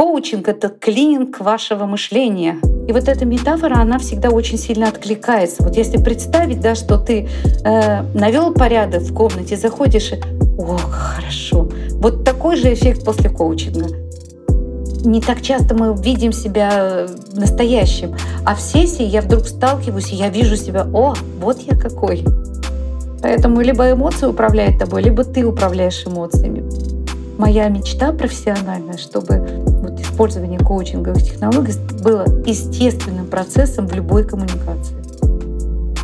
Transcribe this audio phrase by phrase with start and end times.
[0.00, 2.56] коучинг— это клининг вашего мышления.
[2.88, 5.62] И вот эта метафора, она всегда очень сильно откликается.
[5.62, 7.28] Вот если представить, да, что ты
[7.64, 10.20] э, навел порядок в комнате, заходишь и
[10.58, 11.68] «О, хорошо!»
[12.00, 13.88] Вот такой же эффект после коучинга.
[15.04, 18.14] Не так часто мы видим себя настоящим.
[18.46, 21.12] А в сессии я вдруг сталкиваюсь, и я вижу себя «О,
[21.42, 22.24] вот я какой!»
[23.20, 26.64] Поэтому либо эмоции управляют тобой, либо ты управляешь эмоциями.
[27.36, 29.69] Моя мечта профессиональная, чтобы
[30.20, 34.94] использование коучинговых технологий было естественным процессом в любой коммуникации.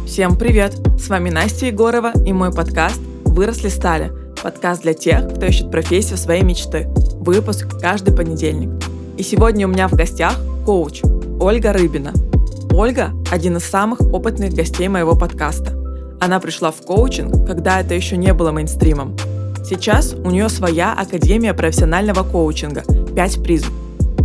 [0.06, 0.74] Всем привет!
[0.98, 4.10] С вами Настя Егорова и мой подкаст «Выросли стали».
[4.42, 6.88] Подкаст для тех, кто ищет профессию своей мечты.
[7.20, 8.70] Выпуск каждый понедельник.
[9.18, 11.02] И сегодня у меня в гостях коуч
[11.38, 12.14] Ольга Рыбина.
[12.72, 15.72] Ольга– один из самых опытных гостей моего подкаста.
[16.22, 19.14] Она пришла в коучинг, когда это еще не было мейнстримом.
[19.68, 23.75] Сейчас у нее своя Академия профессионального коучинга «5 призм».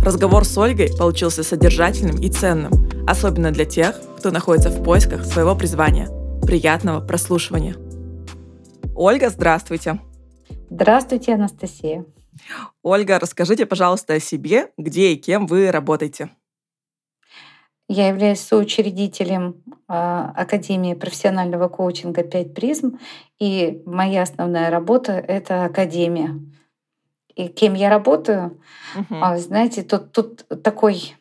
[0.02, 2.72] Разговор с Ольгой получился содержательным и ценным,
[3.06, 6.08] особенно для тех, кто находится в поисках своего призвания.
[6.44, 7.76] Приятного прослушивания.
[8.96, 10.00] Ольга, здравствуйте.
[10.70, 12.04] Здравствуйте, Анастасия.
[12.82, 16.30] Ольга, расскажите, пожалуйста, о себе, где и кем вы работаете.
[17.88, 22.98] Я являюсь соучредителем а, Академии профессионального коучинга «Пять призм»,
[23.38, 26.40] и моя основная работа— это Академия.
[27.36, 28.60] И кем я работаю?
[28.96, 29.38] Uh-huh.
[29.38, 31.16] Знаете, тут, тут такой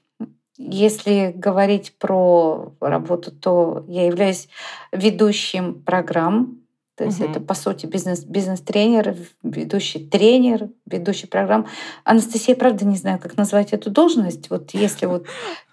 [0.57, 4.47] если говорить про работу, то я являюсь
[4.91, 6.59] ведущим программ.
[6.95, 7.31] То есть uh-huh.
[7.31, 11.65] это, по сути, бизнес, бизнес-тренер, ведущий тренер, ведущий программ.
[12.03, 14.51] Анастасия, правда, не знаю, как назвать эту должность.
[14.51, 15.25] Вот если вот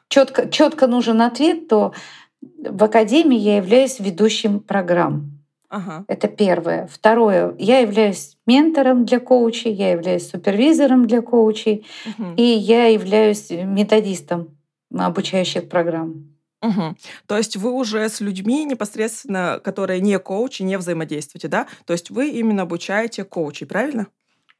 [0.09, 1.93] четко, четко нужен ответ, то
[2.41, 5.38] в академии я являюсь ведущим программ.
[5.69, 6.05] Ага.
[6.09, 6.87] Это первое.
[6.87, 7.55] Второе.
[7.59, 12.35] Я являюсь ментором для коучей, я являюсь супервизором для коучей, угу.
[12.37, 14.57] и я являюсь методистом
[14.97, 16.35] обучающих программ.
[16.63, 16.97] Угу.
[17.27, 21.67] То есть вы уже с людьми непосредственно, которые не коучи, не взаимодействуете, да?
[21.85, 24.09] То есть вы именно обучаете коучей, правильно?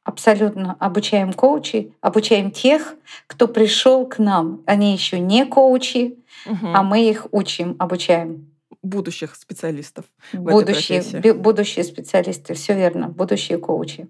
[0.03, 0.75] Абсолютно.
[0.79, 2.95] Обучаем коучей, обучаем тех,
[3.27, 4.61] кто пришел к нам.
[4.65, 6.67] Они еще не коучи, угу.
[6.73, 8.49] а мы их учим, обучаем.
[8.81, 10.05] Будущих специалистов.
[10.33, 14.07] Будущие, будущие специалисты, все верно, будущие коучи.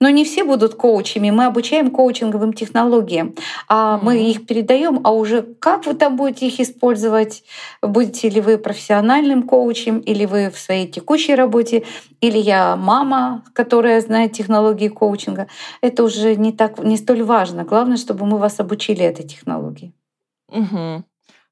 [0.00, 1.30] Но не все будут коучами.
[1.30, 3.34] Мы обучаем коучинговым технологиям,
[3.68, 4.04] а mm-hmm.
[4.04, 7.42] мы их передаем, а уже как вы там будете их использовать?
[7.82, 11.84] Будете ли вы профессиональным коучем, или вы в своей текущей работе,
[12.20, 15.48] или я мама, которая знает технологии коучинга?
[15.80, 17.64] Это уже не так, не столь важно.
[17.64, 19.92] Главное, чтобы мы вас обучили этой технологии.
[20.48, 21.04] Угу.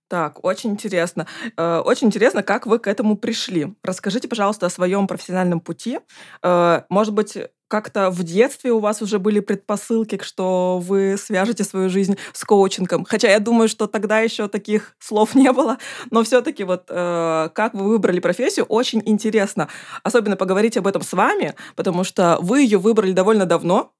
[0.09, 1.27] Так, очень интересно.
[1.57, 3.75] Э, очень интересно, как вы к этому пришли.
[3.83, 5.99] Расскажите, пожалуйста, о своем профессиональном пути.
[6.43, 7.37] Э, может быть,
[7.69, 13.05] как-то в детстве у вас уже были предпосылки, что вы свяжете свою жизнь с коучингом.
[13.05, 15.79] Хотя я думаю, что тогда еще таких слов не было.
[16.11, 19.69] Но все-таки вот э, как вы выбрали профессию, очень интересно.
[20.03, 23.93] Особенно поговорить об этом с вами, потому что вы ее выбрали довольно давно,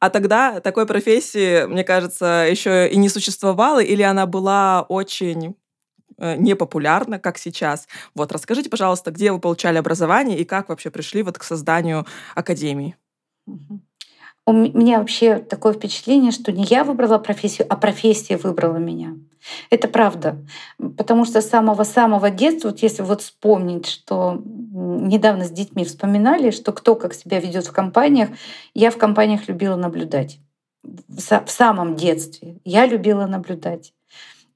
[0.00, 5.56] а тогда такой профессии, мне кажется, еще и не существовало, или она была очень
[6.18, 7.86] э, непопулярна, как сейчас.
[8.14, 12.96] Вот, расскажите, пожалуйста, где вы получали образование и как вообще пришли вот к созданию академии?
[14.44, 19.14] У меня вообще такое впечатление, что не я выбрала профессию, а профессия выбрала меня.
[19.70, 20.44] Это правда.
[20.96, 26.72] Потому что с самого-самого детства, вот если вот вспомнить, что недавно с детьми вспоминали, что
[26.72, 28.30] кто как себя ведет в компаниях,
[28.74, 30.40] я в компаниях любила наблюдать.
[30.82, 33.94] В самом детстве я любила наблюдать.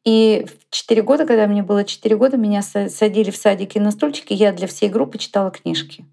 [0.05, 4.33] И в 4 года, когда мне было 4 года, меня садили в садике на стульчики,
[4.33, 6.05] я для всей группы читала книжки.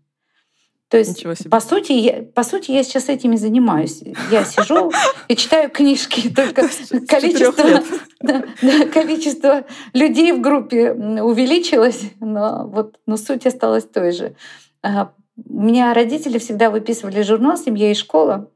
[0.94, 4.04] То есть, по сути, я, по сути, я сейчас этими занимаюсь.
[4.30, 4.92] Я сижу
[5.28, 6.70] и читаю книжки, только
[7.08, 7.82] количество,
[8.22, 9.64] да, да, количество
[9.94, 14.36] людей в группе увеличилось, но вот но суть осталась той же.
[14.84, 15.14] А,
[15.50, 18.52] у меня родители всегда выписывали журнал «Семья и школа»,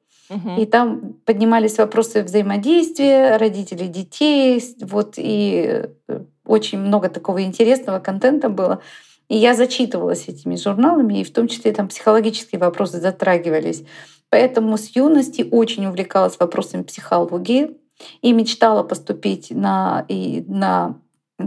[0.60, 8.50] и там поднимались вопросы взаимодействия родителей, детей, вот и э, очень много такого интересного контента
[8.50, 8.84] было.
[9.30, 13.84] И я зачитывалась этими журналами, и в том числе там психологические вопросы затрагивались.
[14.30, 17.78] Поэтому с юности очень увлекалась вопросами психологии
[18.22, 21.00] и мечтала поступить на, и на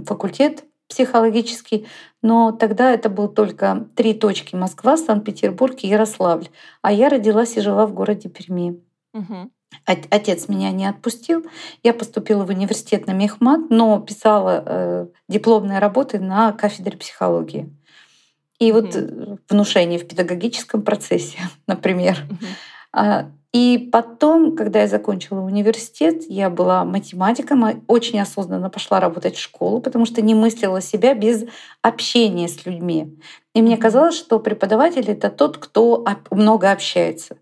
[0.06, 1.86] факультет психологический,
[2.20, 6.48] но тогда это был только три точки— Москва, Санкт-Петербург и Ярославль.
[6.82, 8.82] А я родилась и жила в городе Перми.
[9.14, 9.50] Угу.
[9.84, 11.44] Отец меня не отпустил.
[11.82, 17.74] Я поступила в университет на Мехмат, но писала э, дипломные работы на кафедре психологии.
[18.58, 18.72] И mm-hmm.
[18.72, 22.18] вот внушение в педагогическом процессе, например.
[22.92, 23.32] Mm-hmm.
[23.52, 29.80] И потом, когда я закончила университет, я была математиком, очень осознанно пошла работать в школу,
[29.80, 31.44] потому что не мыслила себя без
[31.82, 33.18] общения с людьми.
[33.52, 37.38] И мне казалось, что преподаватель— это тот, кто много общается.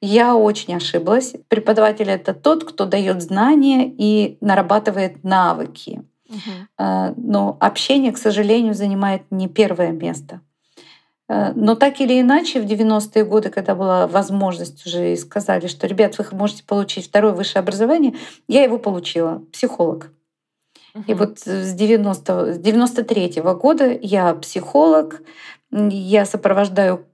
[0.00, 1.34] Я очень ошиблась.
[1.46, 6.02] Преподаватель— это тот, кто дает знания и нарабатывает навыки.
[6.28, 7.14] Угу.
[7.16, 10.40] Но общение, к сожалению, занимает не первое место.
[11.32, 15.86] Э, но так или иначе, в 90-е годы, когда была возможность уже и сказали, что,
[15.86, 18.14] ребят, вы можете получить второе высшее образование,
[18.48, 20.10] я его получила, психолог.
[20.94, 21.04] Uh-huh.
[21.06, 25.22] И вот с, 90, с 93 -го года я психолог,
[25.70, 27.06] я сопровождаю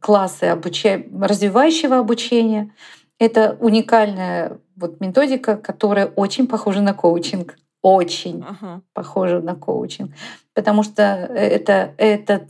[0.00, 1.04] классы обуча...
[1.20, 2.72] развивающего обучения.
[3.18, 7.58] Это уникальная вот методика, которая очень похожа на коучинг.
[7.82, 8.80] Очень uh-huh.
[8.94, 10.10] похожа на коучинг.
[10.54, 12.48] Потому что это, это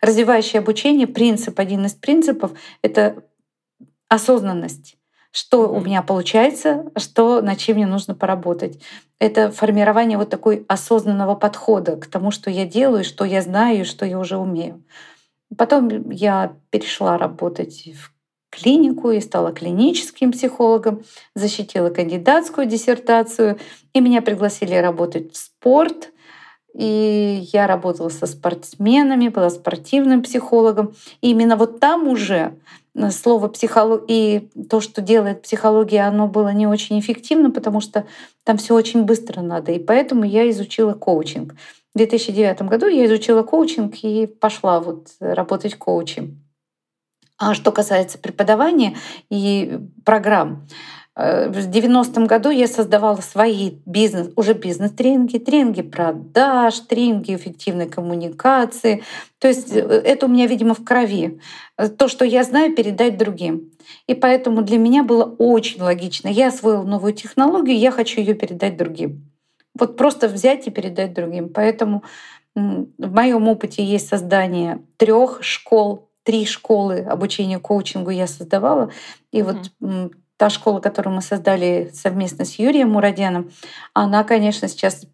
[0.00, 3.24] развивающее обучение, принцип, один из принципов— это
[4.08, 4.96] осознанность
[5.32, 8.80] что у меня получается, что над чем мне нужно поработать.
[9.18, 14.04] Это формирование вот такой осознанного подхода к тому, что я делаю, что я знаю, что
[14.04, 14.82] я уже умею.
[15.56, 18.12] Потом я перешла работать в
[18.50, 21.04] клинику и стала клиническим психологом,
[21.34, 23.58] защитила кандидатскую диссертацию,
[23.92, 26.12] и меня пригласили работать в спорт.
[26.74, 30.94] И я работала со спортсменами, была спортивным психологом.
[31.20, 32.54] И именно вот там уже
[32.94, 38.06] э, слово психология и то, что делает психология, оно было не очень эффективно, потому что
[38.44, 39.72] там все очень быстро надо.
[39.72, 41.54] И поэтому я изучила коучинг.
[41.94, 46.40] В 2009 году я изучила коучинг и пошла вот работать коучем.
[47.36, 48.96] А что касается преподавания
[49.30, 50.68] и программ,
[51.16, 59.02] в 90-м году я создавала свои бизнес, уже бизнес-тренинги, тренинги продаж, тренинги эффективной коммуникации.
[59.38, 61.40] То есть э, это у меня, видимо, в крови.
[61.76, 63.72] Э, то, что я знаю, передать другим.
[64.06, 66.28] И поэтому для меня было очень логично.
[66.28, 69.30] Я освоила новую технологию, я хочу ее передать другим.
[69.74, 71.48] Вот просто взять и передать другим.
[71.48, 72.04] Поэтому
[72.54, 78.90] в моем опыте есть создание трех школ, три школы обучения коучингу я создавала.
[79.32, 79.70] И mm-hmm.
[79.80, 83.50] вот та школа, которую мы создали совместно с Юрием Мурадяном,
[83.92, 85.04] она, конечно, сейчас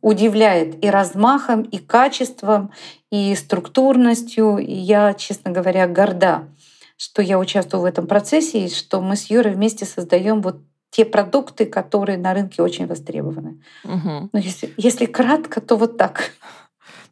[0.00, 2.72] удивляет и размахом, и качеством,
[3.08, 4.58] и структурностью.
[4.58, 6.48] И я, честно говоря, горда,
[6.96, 10.56] что я участвую в этом процессе и что мы с Юрой вместе создаем вот
[10.90, 13.62] те продукты, которые на рынке очень востребованы.
[13.84, 14.30] Угу.
[14.32, 16.32] Но если, если кратко, то вот так.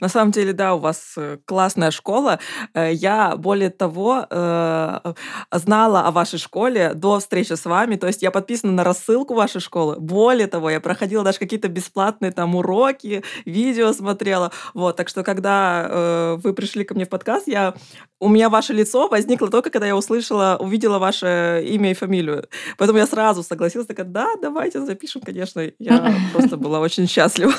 [0.01, 2.39] На самом деле, да, у вас э, классная школа.
[2.75, 5.15] Э, я, более того, э,
[5.53, 7.97] знала о вашей школе до встречи с вами.
[7.97, 9.97] То есть я подписана на рассылку вашей школы.
[9.99, 14.53] Более того, я проходила даже какие-то бесплатные там уроки, видео смотрела.
[14.75, 17.75] Вот, так что, когда вы пришли ко мне в подкаст, я
[18.21, 22.47] у меня ваше лицо возникло только, когда я услышала, увидела ваше имя и фамилию.
[22.77, 25.63] Поэтому я сразу согласилась, такая, да, давайте запишем, конечно.
[25.79, 27.55] Я просто была очень счастлива.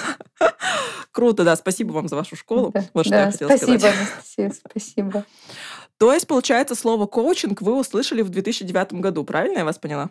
[1.11, 2.71] Круто, да, спасибо вам за вашу школу.
[2.73, 3.95] Да, вот что да, я хотела спасибо, сказать.
[3.97, 5.25] Анастасия, спасибо.
[5.97, 10.09] То есть, получается, слово коучинг вы услышали в 2009 году, правильно я вас поняла?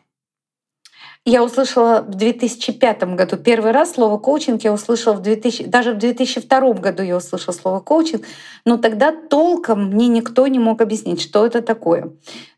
[1.27, 5.99] Я услышала в 2005 году первый раз слово коучинг, я услышала в 2000, даже в
[5.99, 8.25] 2002 году я услышала слово коучинг,
[8.65, 12.13] но тогда толком мне никто не мог объяснить, что это такое.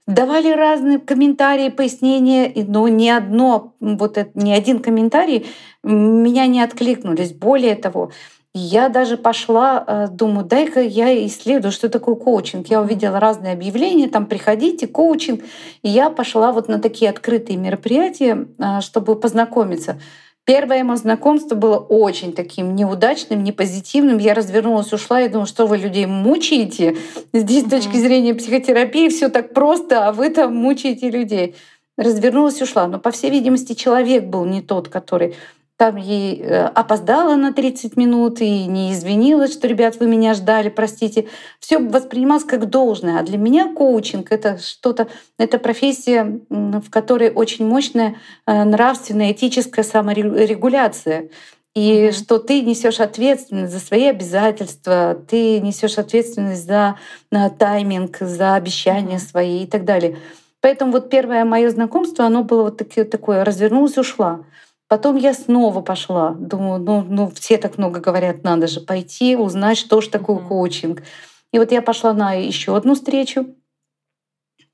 [0.08, 5.46] Давали разные комментарии, пояснения, но ни одно, вот это, ни один комментарий
[5.84, 7.32] меня не откликнулись.
[7.32, 8.10] Более того,
[8.52, 12.66] я даже пошла, э, думаю, дай-ка я исследую, что такое коучинг.
[12.66, 15.42] Я увидела разные объявления, там приходите, коучинг.
[15.82, 20.00] И я пошла вот на такие открытые мероприятия, э, чтобы познакомиться.
[20.44, 24.18] Первое мое знакомство было очень таким неудачным, непозитивным.
[24.18, 26.96] Я развернулась, ушла и думала, что вы людей мучаете.
[27.32, 31.54] Здесь с точки зрения психотерапии все так просто, а вы там мучаете людей.
[31.96, 32.88] Развернулась, ушла.
[32.88, 35.36] Но, по всей видимости, человек был не тот, который
[35.76, 40.68] там ей э, опоздала на 30 минут и не извинилась, что, ребят, вы меня ждали,
[40.68, 41.28] простите.
[41.58, 43.18] Все воспринималось как должное.
[43.18, 49.84] А для меня коучинг— это что-то, это профессия, в которой очень мощная э, нравственная, этическая
[49.84, 51.30] саморегуляция.
[51.74, 52.12] И mm-hmm.
[52.12, 56.98] что ты несешь ответственность за свои обязательства, ты несешь ответственность за
[57.30, 59.30] на тайминг, за обещания mm-hmm.
[59.30, 60.18] свои и так далее.
[60.60, 64.44] Поэтому вот первое мое знакомство, оно было вот такое, развернулось, ушла.
[64.92, 66.36] Потом я снова пошла.
[66.38, 70.48] Думаю, ну, ну все так много говорят, надо же пойти, узнать, что же такое mm-hmm.
[70.48, 71.02] коучинг.
[71.50, 73.46] И вот я пошла на еще одну встречу.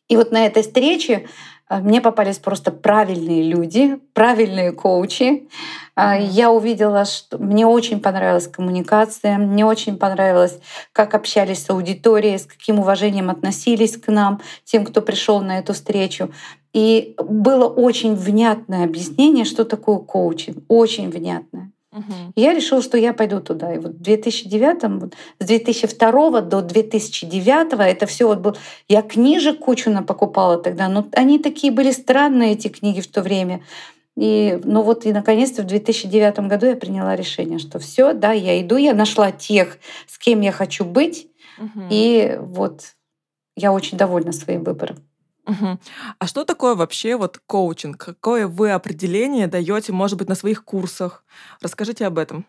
[0.08, 1.28] И вот на этой встрече
[1.70, 5.48] мне попались просто правильные люди, правильные коучи.
[5.94, 10.58] А, я увидела, что мне очень понравилась коммуникация, мне очень понравилось,
[10.92, 15.74] как общались с аудиторией, с каким уважением относились к нам, тем, кто пришел на эту
[15.74, 16.30] встречу.
[16.72, 21.72] И было очень внятное объяснение, что такое коучинг, очень внятное.
[21.92, 22.32] Угу.
[22.36, 23.72] Я решила, что я пойду туда.
[23.74, 28.56] И вот в 2009, вот, с 2002 до 2009 это все вот был...
[28.88, 33.62] Я книжек кучу покупала тогда, но они такие были странные, эти книги в то время.
[34.16, 38.60] И, ну вот и наконец-то в 2009 году я приняла решение, что все, да, я
[38.60, 39.78] иду, я нашла тех,
[40.08, 41.86] с кем я хочу быть, угу.
[41.88, 42.96] и вот
[43.56, 45.07] я очень довольна своим выбором.
[45.48, 45.78] Угу.
[46.18, 47.96] А что такое вообще вот коучинг?
[47.96, 51.24] Какое вы определение даете, может быть, на своих курсах?
[51.62, 52.44] Расскажите об этом.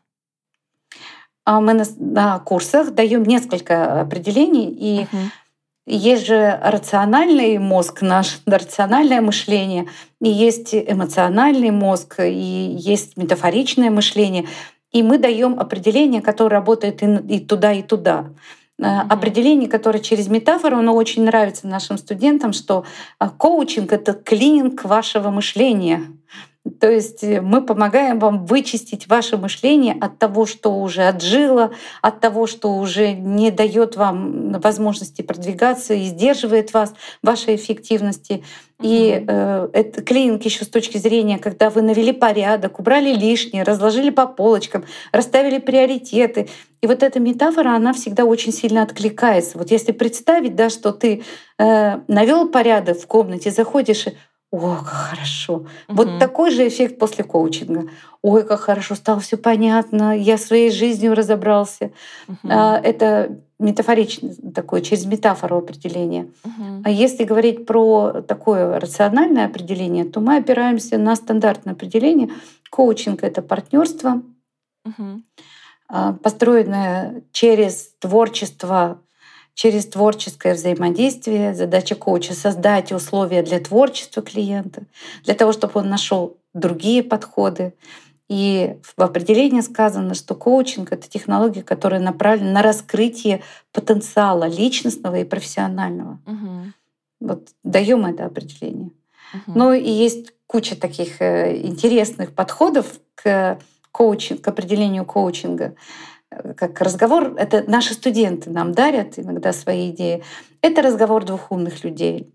[1.45, 5.17] А мы на, на курсах даем несколько определений, и угу.
[5.87, 9.87] есть же рациональный мозг, наш рациональное мышление,
[10.21, 14.47] и есть эмоциональный мозг, и есть метафоричное мышление.
[14.91, 18.25] И мы даем определение, которое работает и, и туда, и туда.
[18.79, 19.07] Mm-hmm.
[19.09, 22.85] определение, которое через метафору, оно очень нравится нашим студентам, что
[23.17, 26.03] а, коучинг— это клининг вашего мышления.
[26.79, 31.71] То есть э, мы помогаем вам вычистить ваше мышление от того, что уже отжило,
[32.01, 36.93] от того, что уже не дает вам возможности продвигаться и сдерживает вас,
[37.23, 38.43] вашей эффективности.
[38.81, 44.09] И э, это клининг еще с точки зрения, когда вы навели порядок, убрали лишнее, разложили
[44.09, 46.49] по полочкам, расставили приоритеты.
[46.81, 49.57] И вот эта метафора, она всегда очень сильно откликается.
[49.57, 51.23] Вот если представить, да, что ты
[51.57, 54.15] э, навел порядок в комнате, заходишь и
[54.51, 55.53] о, как хорошо.
[55.53, 55.67] Угу.
[55.89, 57.89] Вот такой же эффект после коучинга.
[58.23, 61.91] Ой, как хорошо, стало все понятно, я своей жизнью разобрался.
[62.27, 62.51] Угу.
[62.51, 66.31] Это метафоричное такое, через метафору определение.
[66.43, 66.81] Угу.
[66.83, 72.31] А если говорить про такое рациональное определение, то мы опираемся на стандартное определение.
[72.71, 74.23] Коучинг— это партнерство,
[74.83, 75.21] угу.
[75.89, 78.99] Построенное через творчество
[79.59, 81.53] через творческое взаимодействие.
[81.53, 84.83] Задача коуча— создать условия для творчества клиента,
[85.25, 87.73] для того, чтобы он нашел другие подходы.
[88.29, 93.41] И в определении сказано, что коучинг— это технология, которая направлена на раскрытие
[93.73, 96.19] потенциала личностного и профессионального.
[96.25, 97.27] Угу.
[97.27, 98.91] Вот даем это определение.
[99.33, 99.57] Угу.
[99.59, 103.59] Ну и есть куча таких э, интересных подходов к
[103.91, 105.75] коучинг, к определению коучинга
[106.55, 110.23] как разговор, это наши студенты нам дарят иногда свои идеи.
[110.61, 112.31] Это разговор двух умных людей.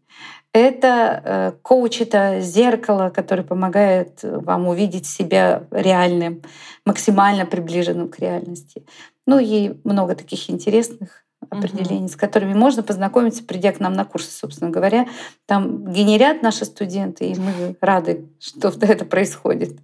[0.53, 6.43] Это э, коуч, это зеркало, которое помогает вам увидеть себя реальным,
[6.87, 8.85] максимально приближенным к реальности.
[9.27, 12.13] Ну и много таких интересных определений, угу.
[12.13, 15.09] с которыми можно познакомиться, придя к нам на курсы, собственно говоря.
[15.47, 19.79] Там генерят наши студенты, и мы рады, что это происходит.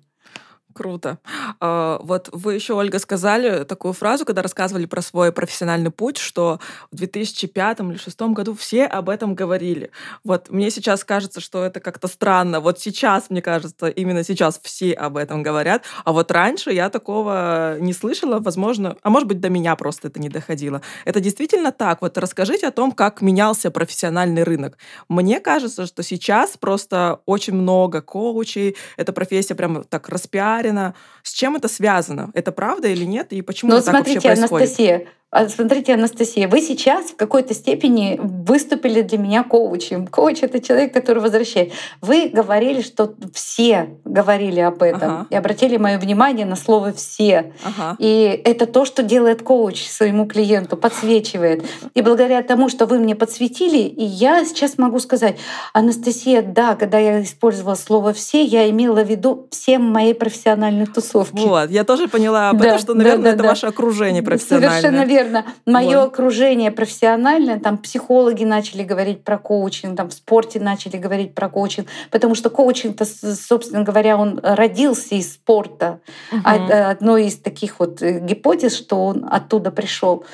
[0.73, 1.19] Круто.
[1.59, 6.61] А, вот вы еще, Ольга, сказали такую фразу, когда рассказывали про свой профессиональный путь, что
[6.93, 9.91] в 2005 или 2006 году все об этом говорили.
[10.25, 12.61] Вот мне сейчас кажется, что это как-то странно.
[12.61, 17.77] Вот сейчас, мне кажется, именно сейчас все об этом говорят, а вот раньше я такого
[17.81, 20.83] не слышала, возможно, а может быть, до меня просто это не доходило.
[21.05, 22.01] Это действительно так?
[22.01, 24.79] Вот расскажите о том, как менялся профессиональный рынок.
[25.09, 30.95] Мне кажется, что сейчас просто очень много коучей, эта профессия прям так распиарена, Гагарина.
[31.23, 32.31] С чем это связано?
[32.35, 33.33] Это правда или нет?
[33.33, 34.69] И почему ну, так смотрите, вообще происходит?
[34.69, 35.07] Анастасия,
[35.49, 40.09] смотрите, Анастасия, вы сейчас в какой-то степени выступили для меня коучем.
[40.09, 41.73] Коуч— это человек, который возвращает.
[42.01, 45.27] Вы говорили, что все говорили об этом ага.
[45.31, 47.53] и обратили мое внимание на слово «все».
[47.65, 47.97] Ага.
[48.01, 51.65] И это то, что делает коуч своему клиенту, подсвечивает.
[51.95, 55.37] И благодаря тому, что вы мне подсветили, и я сейчас могу сказать,
[55.73, 61.37] Анастасия, да, когда я использовала слово «все», я имела в виду всем моей профессиональной тусовки.
[61.37, 63.49] Вот, я тоже поняла об да, этом, что, наверное, да, да, это да.
[63.51, 64.81] ваше окружение профессиональное.
[64.81, 66.09] Совершенно верно наверное, мое вот.
[66.09, 71.89] окружение профессиональное, там психологи начали говорить про коучинг, там в спорте начали говорить про коучинг,
[72.11, 76.01] потому что коучинг-то, собственно говоря, он родился из спорта.
[76.33, 76.43] Угу.
[76.45, 80.25] Одной из таких вот э, гипотез, что он оттуда пришел.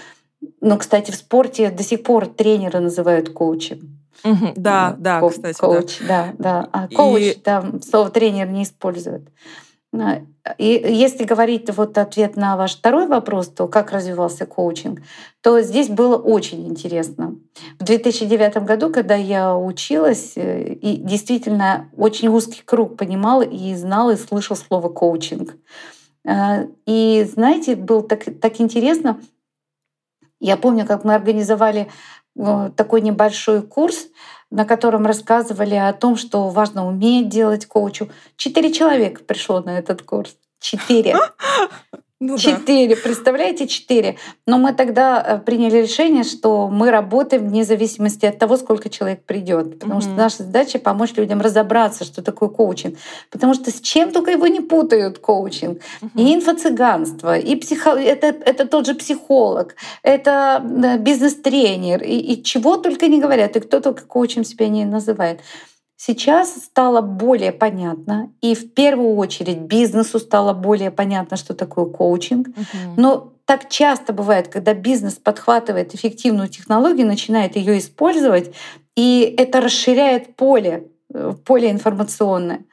[0.61, 4.01] Но, кстати, в спорте до сих пор тренеры называют коучем.
[4.25, 5.59] Угу, да, да, Ко- кстати.
[5.59, 6.63] Коуч, да, да.
[6.63, 6.69] да.
[6.73, 7.35] А коуч, И...
[7.35, 9.29] там слово тренер не используют.
[10.59, 15.01] И если говорить вот ответ на ваш второй вопрос, то как развивался коучинг,
[15.41, 17.37] то здесь было очень интересно.
[17.79, 24.11] В 2009 году, когда я училась, э, и действительно очень узкий круг понимал и знал
[24.11, 25.57] и слышал слово коучинг.
[26.25, 29.21] Э, и знаете, было так, так интересно.
[30.41, 31.89] Я помню, как мы организовали
[32.37, 34.07] э, такой небольшой курс
[34.51, 38.09] на котором рассказывали о том, что важно уметь делать коучу.
[38.37, 40.37] Четыре человека пришло на этот курс.
[40.61, 41.17] Четыре.
[42.19, 42.43] Ну да.
[42.43, 44.17] Четыре, представляете, четыре.
[44.47, 49.23] Но мы тогда э, приняли решение, что мы работаем вне зависимости от того, сколько человек
[49.25, 49.79] придет.
[49.79, 50.19] Потому что Мгм.
[50.19, 52.97] наша задача помочь людям разобраться, что такое коучинг.
[53.31, 55.83] Потому что с чем только его не путают коучинг.
[56.01, 56.11] Мгм.
[56.19, 57.91] И инфо-цыганство, и психо...
[57.91, 60.63] это, это тот же психолог, это
[61.01, 65.41] бизнес-тренер, и, и чего только не говорят, и кто только коучем себя не называет.
[65.97, 72.49] Сейчас стало более понятно, и в первую очередь бизнесу стало более понятно, что такое коучинг.
[72.49, 72.95] Мгм.
[72.97, 78.53] Но так часто бывает, когда бизнес подхватывает эффективную технологию, начинает ее использовать,
[78.95, 82.65] и это расширяет поле, э, поле информационное.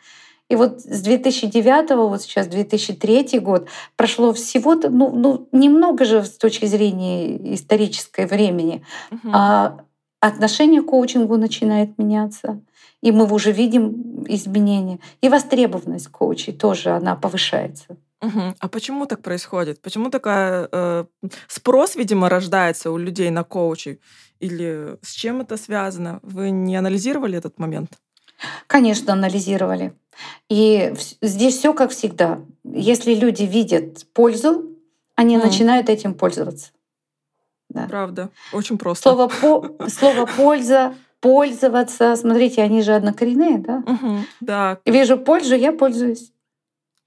[0.50, 6.38] И вот с 2009, вот сейчас 2003 год, прошло всего-то, ну, ну, немного же с
[6.38, 9.32] точки зрения исторической времени, Мгм.
[9.34, 9.78] а
[10.20, 12.60] отношение к коучингу начинает меняться.
[13.04, 15.00] И мы уже видим изменения.
[15.22, 17.98] И востребованность коучей тоже, она повышается.
[18.22, 18.56] Мгм.
[18.60, 19.82] А почему так происходит?
[19.82, 21.06] Почему такая э,
[21.48, 24.00] спрос, видимо, рождается у людей на коучей?
[24.40, 26.20] Или с чем это связано?
[26.24, 27.92] Вы не анализировали этот момент?
[28.68, 29.92] Конечно, анализировали.
[30.48, 32.40] И здесь все как всегда.
[32.64, 34.78] Если люди видят пользу,
[35.16, 35.42] они М.
[35.42, 36.72] начинают этим пользоваться.
[37.70, 37.88] Да.
[37.90, 39.04] Правда, очень просто.
[39.10, 40.94] Слово, по- слово польза,
[41.24, 42.16] пользоваться.
[42.16, 43.84] Смотрите, они же однокоренные, да?
[43.88, 44.28] Мгм.
[44.42, 46.32] Да, Вижу пользу, я пользуюсь.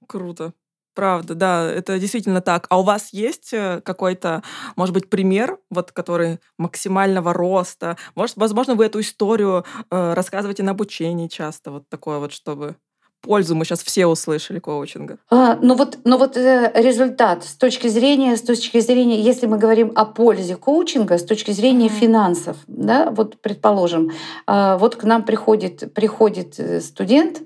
[0.09, 0.53] круто.
[0.95, 2.67] Правда, да, это действительно так.
[2.71, 4.43] А у вас есть э, какой-то,
[4.77, 7.99] может быть, пример, вот, который максимального роста?
[8.15, 12.77] Может, возможно, вы эту историю э, рассказываете на обучении часто, вот такое вот, чтобы
[13.27, 15.19] пользу мы сейчас все услышали коучинга.
[15.31, 19.59] А, ну вот, ну вот э, результат с точки зрения, с точки зрения, если мы
[19.59, 24.11] говорим о пользе коучинга, с точки зрения финансов, да, вот предположим,
[24.47, 27.43] а, вот к нам приходит, приходит э, студент,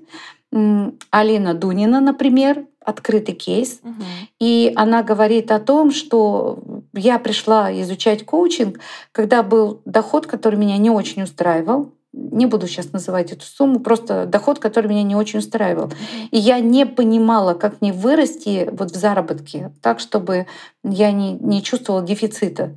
[0.53, 4.03] м, Алина Дунина, например, открытый кейс, Мгм.
[4.39, 6.59] и она говорит о том, что
[6.93, 8.79] я пришла изучать коучинг,
[9.11, 11.91] когда был доход, который меня не очень устраивал.
[12.13, 15.91] Не буду сейчас называть эту сумму, просто доход, который меня не очень устраивал.
[16.31, 20.45] И я не понимала, как мне вырасти вот в заработке, так, чтобы
[20.83, 22.75] я не, не чувствовала дефицита.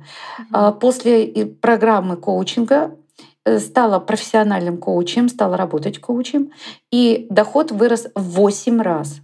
[0.51, 0.71] А.
[0.71, 2.95] После и программы коучинга
[3.43, 6.51] э, стала профессиональным коучем, стала работать коучем,
[6.89, 9.19] и доход вырос в 8 раз.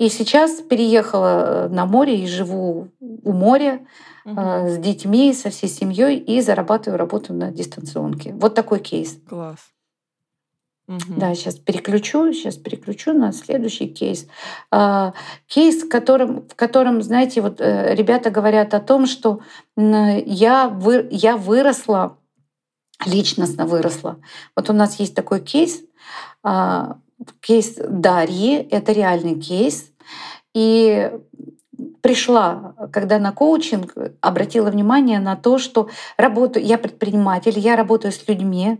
[0.00, 3.80] И сейчас переехала э, на море и живу у моря
[4.24, 8.32] Э, с детьми, со всей семьей и зарабатываю работу на дистанционке.
[8.34, 9.18] Вот такой кейс.
[9.28, 9.58] Класс.
[10.86, 11.20] Мгм.
[11.20, 14.26] Да, сейчас переключу, сейчас переключу на следующий кейс.
[14.72, 15.14] А,
[15.46, 19.40] Кейс, в котором, в котором, знаете, вот э, ребята говорят о том, что
[19.76, 22.18] я, вы, я выросла,
[23.06, 24.18] личностно выросла.
[24.56, 25.80] Вот у нас есть такой кейс,
[26.42, 26.96] а,
[27.40, 29.92] кейс Дарьи, это реальный кейс.
[30.54, 31.12] И
[32.00, 38.26] пришла, когда на коучинг, обратила внимание на то, что работаю, я предприниматель, я работаю с
[38.28, 38.78] людьми,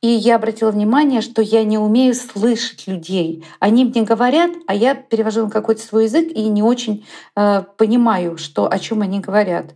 [0.00, 3.44] и я обратила внимание, что я не умею слышать людей.
[3.60, 7.06] Они мне говорят, а я перевожу на какой-то свой язык и не очень
[7.36, 9.74] э, понимаю, что, о чем они говорят.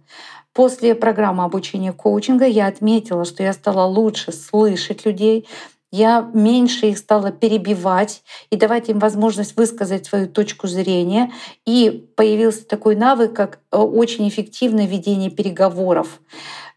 [0.53, 5.49] После программы обучения коучинга я отметила, что я стала лучше слышать людей,
[5.93, 11.31] я меньше их стала перебивать и давать им возможность высказать свою точку зрения.
[11.67, 16.21] И появился такой навык, как э, очень эффективное ведение переговоров.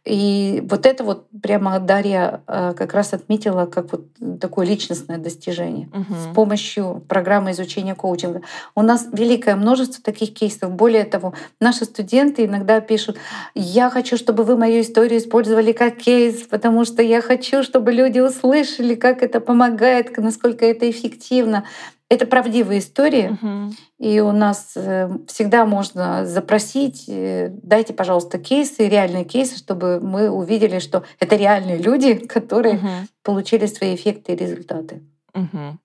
[0.06, 4.06] И вот это вот прямо Дарья э, как раз отметила как вот
[4.40, 6.34] такое личностное достижение с Мгм.
[6.36, 8.42] помощью программы изучения коучинга.
[8.76, 10.72] У нас великое множество таких кейсов.
[10.72, 13.18] Более того, наши студенты иногда пишут,
[13.56, 18.20] я хочу, чтобы вы мою историю использовали как кейс, потому что я хочу, чтобы люди
[18.20, 21.66] услышали, как это помогает, насколько это эффективно.
[22.08, 23.76] Это правдивые истории, Мгм.
[23.98, 30.30] и у нас э, всегда можно запросить, э, дайте, пожалуйста, кейсы, реальные кейсы, чтобы мы
[30.30, 33.08] увидели, что это реальные люди, которые Мгм.
[33.24, 35.02] получили свои эффекты и результаты.
[35.34, 35.80] Мгм.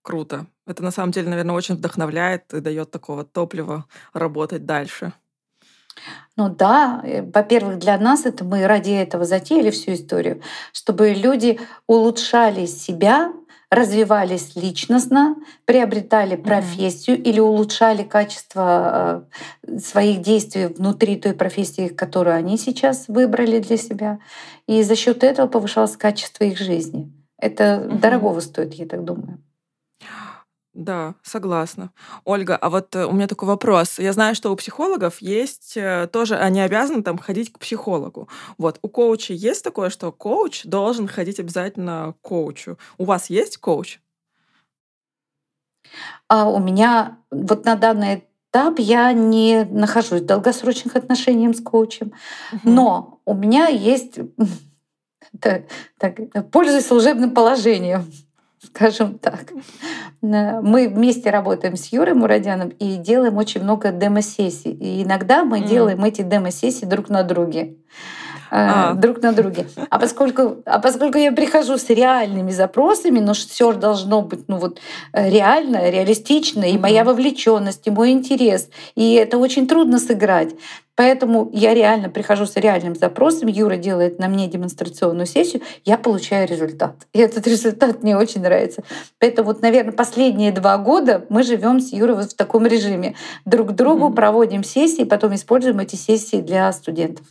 [0.00, 0.46] Круто.
[0.66, 3.84] Это на самом деле, наверное, очень вдохновляет и дает такого топлива
[4.14, 5.12] работать дальше.
[6.36, 10.40] Ну да, э, во-первых, для нас это мы ради этого затеяли всю историю,
[10.72, 13.32] чтобы люди улучшали себя,
[13.72, 19.26] развивались личностно, приобретали профессию или улучшали качество
[19.66, 24.18] э, своих действий внутри той профессии, которую они сейчас выбрали для себя.
[24.66, 27.10] И за счет этого повышалось качество их жизни.
[27.38, 27.98] Это Мгм.
[28.00, 29.38] дорогого стоит, я так думаю.
[30.74, 31.90] Да, согласна.
[32.24, 33.98] Ольга, а вот э, у меня такой вопрос.
[33.98, 38.28] Я знаю, что у психологов есть э, тоже, они обязаны там ходить к психологу.
[38.56, 42.78] Вот у коуча есть такое, что коуч должен ходить обязательно к коучу.
[42.96, 44.00] У вас есть коуч?
[46.28, 52.12] А у меня вот на данный этап я не нахожусь в долгосрочных отношениях с коучем,
[52.52, 52.74] Мгм.
[52.74, 54.18] но у меня есть,
[55.40, 55.64] так,
[55.98, 58.10] так, пользуясь служебным положением,
[58.64, 59.52] скажем так.
[60.20, 64.70] Мы вместе работаем с Юрой Мурадяном и делаем очень много демо-сессий.
[64.72, 65.66] И иногда мы М.
[65.66, 67.76] делаем эти демо-сессии друг на друге
[68.54, 69.66] А, друг на друге.
[69.88, 74.78] А поскольку, а поскольку я прихожу с реальными запросами, но все должно быть ну вот,
[75.14, 80.50] э, реально, реалистично, и моя вовлеченность, и мой интерес, и это очень трудно сыграть.
[80.94, 86.46] Поэтому я реально прихожу с реальным запросом, Юра делает на мне демонстрационную сессию, я получаю
[86.46, 86.94] результат.
[87.14, 88.82] И этот результат мне очень нравится.
[89.18, 93.14] Поэтому вот, наверное, последние два года мы живем с Юрой вот в таком режиме.
[93.46, 94.14] Друг другу Мгм.
[94.14, 97.24] проводим сессии, потом используем эти сессии для студентов.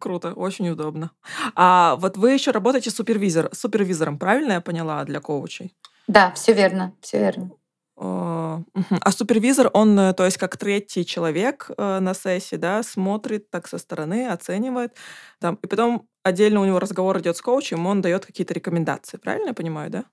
[0.00, 1.10] Круто, очень удобно.
[1.54, 5.74] А вот вы еще работаете супервизор, супервизором, правильно я поняла, для коучей?
[6.06, 7.50] Да, все верно, все верно.
[7.96, 8.62] А.
[9.00, 13.68] А супервизор, он, э, то есть как третий человек э, на сессии, да, смотрит так
[13.68, 14.96] со стороны, оценивает,
[15.40, 19.48] там, и потом отдельно у него разговор идет с коучем, он дает какие-то рекомендации, правильно
[19.48, 20.04] я понимаю, да?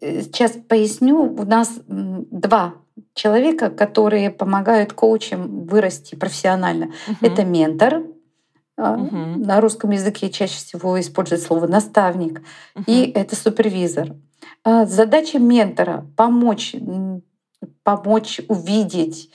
[0.00, 1.22] Э, Сейчас поясню.
[1.34, 2.74] У нас два
[3.14, 6.92] человека, которые помогают коучам вырасти профессионально.
[7.20, 7.52] Это Мгм.
[7.52, 8.02] ментор.
[8.76, 9.42] Мгм.
[9.42, 12.42] На русском языке чаще всего используют слово наставник.
[12.86, 13.12] И Мгм.
[13.14, 14.14] это супервизор.
[14.64, 16.74] А, Задача ментора— помочь,
[17.82, 19.30] помочь увидеть,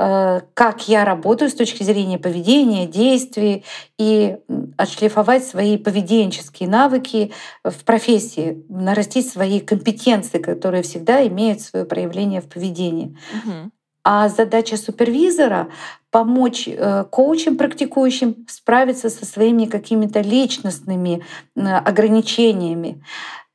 [0.00, 3.64] как я работаю с точки зрения поведения, действий
[3.98, 4.38] и
[4.78, 7.32] отшлифовать свои поведенческие навыки
[7.62, 13.14] в профессии, нарастить свои компетенции, которые всегда имеют свое проявление в поведении.
[13.44, 13.72] Мгм.
[14.02, 15.68] А задача супервизора—
[16.10, 21.22] помочь э, коучам, практикующим справиться со своими какими-то личностными
[21.54, 23.04] ограничениями.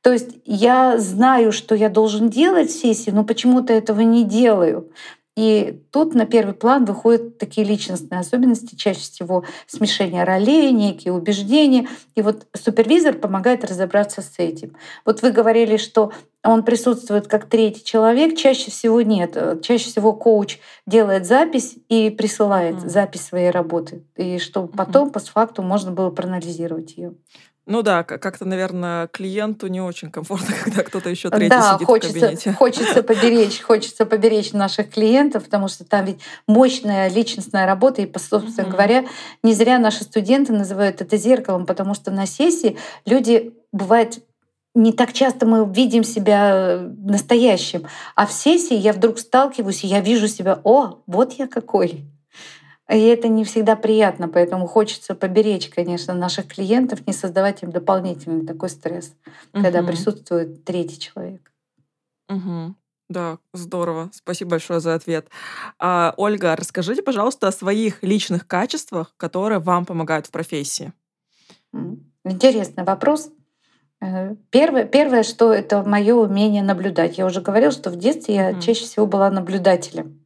[0.00, 4.92] То есть я знаю, что я должен делать в сессии, но почему-то этого не делаю.
[5.36, 11.88] И тут на первый план выходят такие личностные особенности, чаще всего смешение ролей, некие убеждения.
[12.14, 14.74] И вот супервизор помогает разобраться с этим.
[15.04, 16.10] Вот вы говорили, что
[16.42, 19.36] он присутствует как третий человек, чаще всего нет.
[19.62, 22.88] Чаще всего коуч делает запись и присылает Мгм.
[22.88, 27.12] запись своей работы, и чтобы потом, постфактум, можно было проанализировать ее.
[27.66, 31.86] Ну да, как-то, наверное, клиенту не очень комфортно, когда кто-то еще третий Да, сидит в
[31.86, 32.52] хочется, кабинете.
[32.52, 38.20] хочется поберечь, хочется поберечь наших клиентов, потому что там ведь мощная личностная работа, и, по-
[38.20, 38.76] собственно Мгм.
[38.76, 39.04] говоря,
[39.42, 44.22] не зря наши студенты называют это зеркалом, потому что на сессии люди бывает
[44.74, 49.86] не так часто мы видим себя э, настоящим, а в сессии я вдруг сталкиваюсь, и
[49.88, 52.04] я вижу себя, о, вот я какой.
[52.88, 58.46] И это не всегда приятно, поэтому хочется поберечь, конечно, наших клиентов, не создавать им дополнительный
[58.46, 59.12] такой стресс,
[59.52, 59.88] когда Мгм.
[59.88, 61.52] присутствует третий человек.
[62.28, 62.76] Мгм.
[63.08, 64.10] Да, здорово.
[64.12, 65.28] Спасибо большое за ответ.
[65.78, 70.92] А, Ольга, расскажите, пожалуйста, о своих личных качествах, которые вам помогают в профессии.
[72.24, 73.30] Интересный вопрос.
[74.00, 77.18] Э, Первое, первое, что это мое умение наблюдать.
[77.18, 78.60] Я уже говорила, что в детстве я Мгм.
[78.60, 80.20] чаще всего была наблюдателем,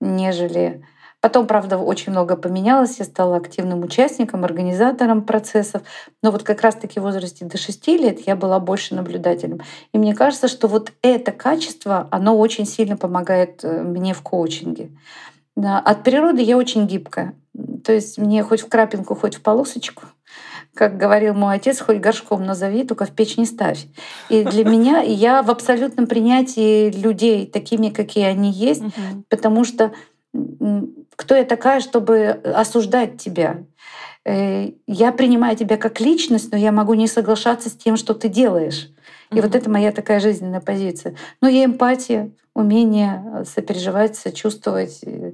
[0.00, 0.84] нежели...
[1.22, 2.98] Потом, правда, очень много поменялось.
[2.98, 5.82] Я стала активным участником, организатором процессов.
[6.20, 9.60] Но вот как раз-таки в возрасте до 6 лет я была больше наблюдателем.
[9.92, 14.90] И мне кажется, что вот это качество, оно очень сильно помогает э, мне в коучинге.
[15.56, 17.34] От природы я очень гибкая.
[17.84, 20.02] То есть мне хоть в крапинку, хоть в полосочку.
[20.74, 23.86] Как говорил мой отец, хоть горшком назови, только в печь не ставь.
[24.28, 28.82] И для меня я в абсолютном принятии людей такими, какие они есть,
[29.28, 29.92] потому что
[31.16, 33.64] кто я такая, чтобы осуждать тебя?
[34.24, 38.28] Э, Я принимаю тебя как личность, но я могу не соглашаться с тем, что ты
[38.28, 38.90] делаешь.
[39.32, 39.54] И вот Мгм.
[39.58, 41.16] это моя такая жизненная позиция.
[41.40, 45.32] Но и эмпатия, умение э, сопереживать, сочувствовать, э,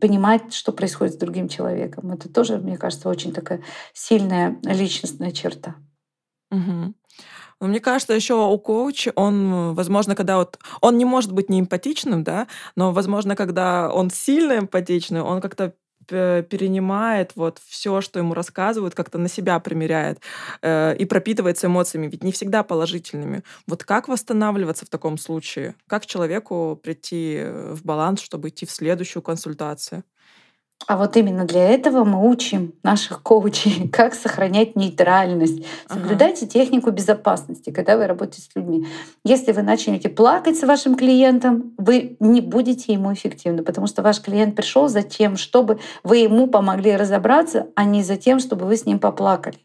[0.00, 2.12] понимать, что происходит с другим человеком.
[2.12, 3.60] Это тоже, мне кажется, очень такая
[3.94, 5.74] сильная личностная черта.
[6.50, 6.94] Мгм.
[7.64, 12.22] Ну, мне кажется, еще у коуча он, возможно, когда вот он не может быть неэмпатичным,
[12.22, 12.46] да,
[12.76, 15.72] но, возможно, когда он сильно эмпатичный, он как-то
[16.06, 20.20] пе- перенимает вот все, что ему рассказывают, как-то на себя примеряет
[20.60, 23.42] э, и пропитывается эмоциями, ведь не всегда положительными.
[23.66, 25.74] Вот как восстанавливаться в таком случае?
[25.86, 30.04] Как человеку прийти э, в баланс, чтобы идти в следующую консультацию?
[30.86, 35.64] А вот именно для этого мы учим наших коучей, как сохранять нейтральность.
[35.88, 36.52] Соблюдайте ага.
[36.52, 38.86] технику безопасности, когда вы работаете с людьми.
[39.24, 44.20] Если вы начнете плакать с вашим клиентом, вы не будете ему эффективны, потому что ваш
[44.20, 48.76] клиент пришел за тем, чтобы вы ему помогли разобраться, а не за тем, чтобы вы
[48.76, 49.58] с ним поплакали.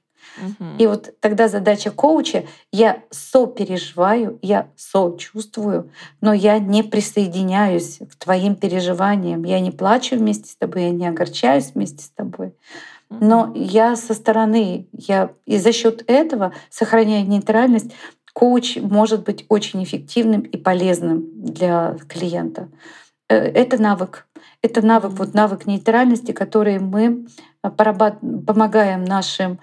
[0.78, 8.56] И вот тогда задача коуча— я сопереживаю, я сочувствую, но я не присоединяюсь к твоим
[8.56, 9.44] переживаниям.
[9.44, 12.54] Я не плачу вместе с тобой, я не огорчаюсь вместе с тобой.
[13.10, 17.92] Но я со стороны, я и за счет этого, сохраняя нейтральность,
[18.34, 22.70] коуч может быть очень эффективным и полезным для клиента.
[23.28, 24.28] Э, это навык.
[24.62, 27.28] Это навык, вот навык нейтральности, который мы
[27.62, 29.60] помогаем нашим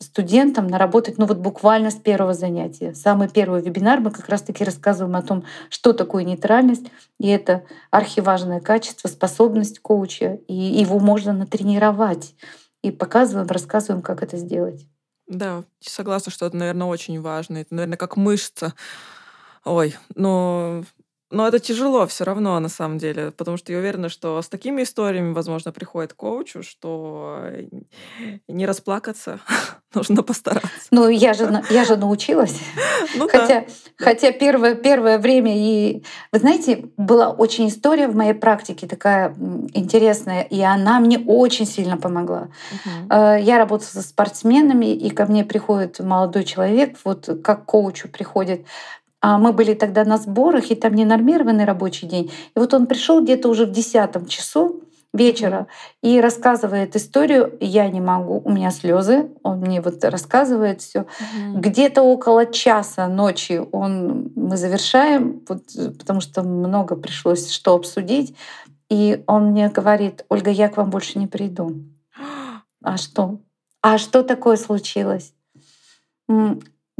[0.00, 2.94] студентам наработать, ну вот буквально с первого занятия.
[2.94, 6.86] Самый первый вебинар мы как раз-таки рассказываем о том, что такое нейтральность,
[7.18, 12.34] и это архиважное качество, способность коуча, и его можно натренировать.
[12.82, 14.86] И показываем, рассказываем, как это сделать.
[15.26, 17.58] Да, согласна, что это, наверное, очень важно.
[17.58, 18.74] Это, наверное, как мышца.
[19.66, 20.82] Ой, но
[21.30, 24.82] но это тяжело все равно, на самом деле, потому что я уверена, что с такими
[24.82, 27.44] историями, возможно, приходит коучу, что
[28.48, 29.38] не расплакаться
[29.94, 30.70] нужно постараться.
[30.90, 32.58] Ну, я же, я же научилась.
[33.16, 33.66] Ну, хотя, да.
[33.96, 36.04] хотя первое, первое время и...
[36.32, 39.34] Вы знаете, была очень история в моей практике такая
[39.74, 42.50] интересная, и она мне очень сильно помогла.
[42.72, 43.14] Угу.
[43.40, 48.64] Я работала со спортсменами, и ко мне приходит молодой человек, вот как коучу приходит
[49.20, 52.32] а мы были тогда на сборах, и там не нормированный рабочий день.
[52.56, 55.66] И вот он пришел где-то уже в десятом часу вечера
[56.02, 57.56] и рассказывает историю.
[57.60, 59.30] Я не могу, у меня слезы.
[59.42, 61.00] Он мне вот рассказывает все.
[61.00, 61.60] Угу.
[61.60, 65.64] Где-то около часа ночи он мы завершаем, вот,
[65.98, 68.36] потому что много пришлось что обсудить.
[68.88, 71.76] И он мне говорит: Ольга, я к вам больше не приду.
[72.82, 73.40] А что?
[73.82, 75.34] А что такое случилось?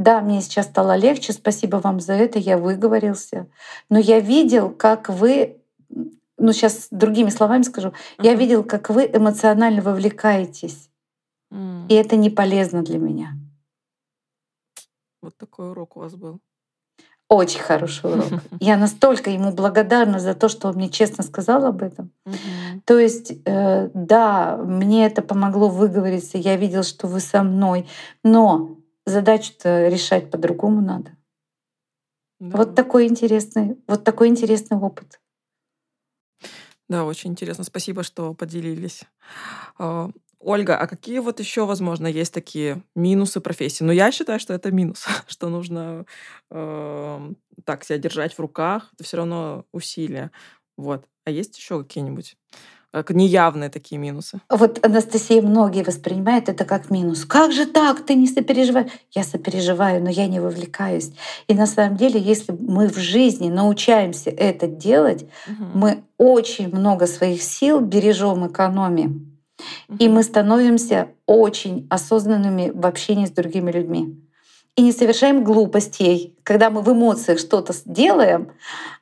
[0.01, 3.49] Да, мне сейчас стало легче, спасибо вам за это, я выговорился.
[3.91, 5.59] Но я видел, как вы,
[6.39, 8.25] ну сейчас другими словами скажу, uh-huh.
[8.25, 10.89] я видел, как вы эмоционально вовлекаетесь.
[11.53, 11.89] Mm.
[11.91, 13.33] И это не полезно для меня.
[15.21, 16.41] Вот такой урок у вас был.
[17.29, 18.41] Очень хороший урок.
[18.61, 22.11] Я настолько ему благодарна за то, что он мне честно сказал об этом.
[22.27, 22.81] Uh-huh.
[22.87, 26.39] То есть, э, да, мне это помогло выговориться.
[26.39, 27.87] Я видел, что вы со мной.
[28.25, 28.80] Но
[29.11, 31.17] задачу-то решать по-другому надо.
[32.41, 32.57] Да.
[32.57, 35.21] Вот такой интересный, вот такой интересный опыт.
[36.89, 37.63] Да, очень интересно.
[37.65, 39.03] Спасибо, что поделились.
[39.79, 43.85] А, Ольга, а какие вот еще, возможно, есть такие минусы профессии?
[43.85, 46.07] Ну, я считаю, что это минус, что нужно
[46.51, 47.33] э,
[47.65, 48.91] так себя держать в руках.
[48.95, 50.33] Это все равно усилия.
[50.79, 51.05] Вот.
[51.25, 52.37] А есть еще какие-нибудь?
[52.93, 54.41] Как неявные такие минусы.
[54.49, 57.25] Вот Анастасия многие воспринимают это как минус.
[57.25, 58.05] Как же так?
[58.05, 58.91] Ты не сопереживаешь?
[59.13, 61.13] Я сопереживаю, но я не вовлекаюсь.
[61.47, 65.65] И на самом деле, если мы в жизни научаемся это делать, угу.
[65.75, 69.39] мы очень много своих сил бережем, экономим.
[69.89, 69.99] Угу.
[69.99, 74.17] И мы становимся очень осознанными в общении с другими людьми
[74.81, 78.51] и не совершаем глупостей, когда мы в эмоциях что-то делаем,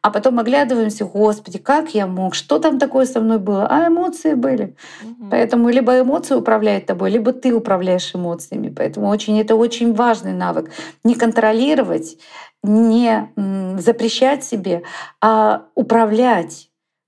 [0.02, 4.34] а потом оглядываемся, Господи, как я мог, что там такое со мной было, а эмоции
[4.34, 4.74] были.
[5.04, 5.28] Угу.
[5.30, 8.74] Поэтому либо эмоции управляют тобой, либо ты управляешь эмоциями.
[8.76, 10.68] Поэтому очень, это очень важный навык.
[11.04, 12.16] Не контролировать,
[12.64, 13.30] не
[13.78, 14.82] запрещать себе,
[15.20, 16.64] а управлять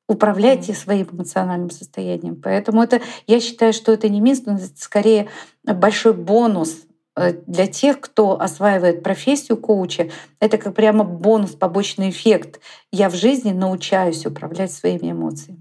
[0.06, 2.34] управлять своим эмоциональным состоянием.
[2.34, 5.28] Поэтому это, я считаю, что это не минус, но это скорее
[5.62, 6.78] большой бонус
[7.16, 12.60] для тех, кто осваивает профессию коуча, это как прямо бонус, побочный эффект.
[12.92, 15.59] Я в жизни научаюсь управлять своими эмоциями.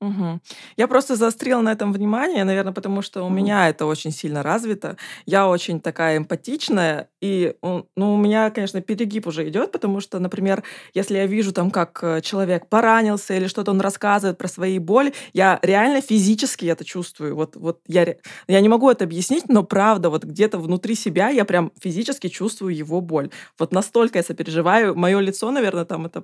[0.00, 0.42] Мгм.
[0.76, 3.36] Я просто заострила на этом внимание, наверное, потому что у Мгм.
[3.36, 4.96] меня это очень сильно развито.
[5.24, 10.62] Я очень такая эмпатичная, и ну, у меня, конечно, перегиб уже идет, потому что, например,
[10.92, 15.14] если я вижу там, как э, человек поранился или что-то он рассказывает про свои боли,
[15.32, 17.34] я реально физически это чувствую.
[17.34, 18.16] Вот, вот я,
[18.48, 22.76] я не могу это объяснить, но правда, вот где-то внутри себя я прям физически чувствую
[22.76, 23.30] его боль.
[23.58, 24.94] Вот настолько я сопереживаю.
[24.94, 26.22] Мое лицо, наверное, там это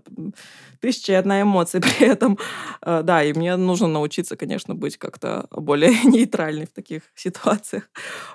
[0.80, 2.38] тысяча и одна эмоция при этом.
[2.82, 7.90] Э, да, и мне нужно научиться, конечно, быть как-то более нейтральной в таких ситуациях.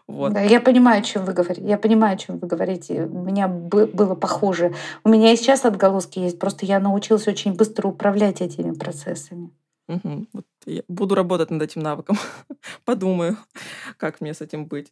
[0.07, 0.33] Вот.
[0.33, 1.67] Да, я понимаю, о чем вы говорите.
[1.67, 3.03] Я понимаю, о чем вы говорите.
[3.03, 4.73] У меня было похоже.
[5.03, 6.39] У меня и сейчас отголоски есть.
[6.39, 9.51] Просто я научилась очень быстро управлять этими процессами.
[9.87, 10.27] Угу.
[10.33, 12.17] Вот я буду работать над этим навыком.
[12.85, 13.37] Подумаю,
[13.97, 14.91] как мне с этим быть.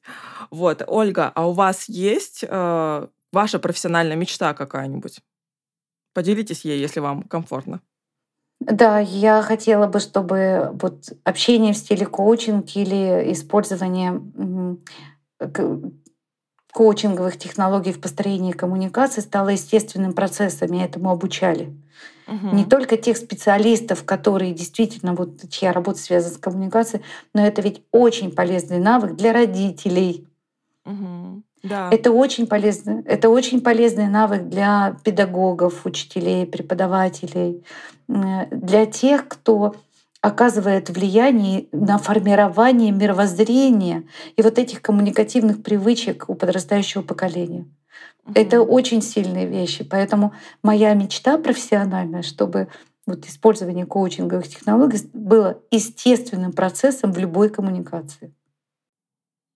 [0.51, 5.19] Вот, Ольга, а у вас есть э, ваша профессиональная мечта какая-нибудь?
[6.13, 7.81] Поделитесь ей, если вам комфортно.
[8.67, 14.21] Да, я хотела бы, чтобы вот общение в стиле коучинг или использование
[16.73, 21.73] коучинговых технологий в построении коммуникации стало естественным процессом, и этому обучали.
[22.27, 22.55] Угу.
[22.55, 27.83] Не только тех специалистов, которые действительно, вот чья работа связана с коммуникацией, но это ведь
[27.91, 30.27] очень полезный навык для родителей.
[30.85, 31.43] Угу.
[31.65, 31.89] Да.
[31.91, 33.03] Это очень полезно.
[33.05, 37.63] Это очень полезный навык для педагогов, учителей, преподавателей,
[38.07, 39.75] для тех, кто
[40.21, 47.67] оказывает влияние на формирование мировоззрения и вот этих коммуникативных привычек у подрастающего поколения.
[48.25, 48.33] Угу.
[48.33, 49.83] Это очень сильные вещи.
[49.83, 52.69] Поэтому моя мечта профессиональная, чтобы
[53.05, 58.33] вот использование коучинговых технологий было естественным процессом в любой коммуникации.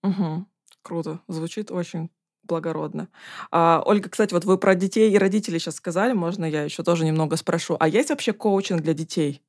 [0.04, 0.45] Угу.
[0.84, 1.20] Круто.
[1.28, 2.10] Звучит очень
[2.44, 3.10] благородно.
[3.52, 7.06] А, Ольга, кстати, вот вы про детей и родителей сейчас сказали, можно я еще тоже
[7.06, 7.78] немного спрошу.
[7.80, 9.42] А есть вообще коучинг для детей?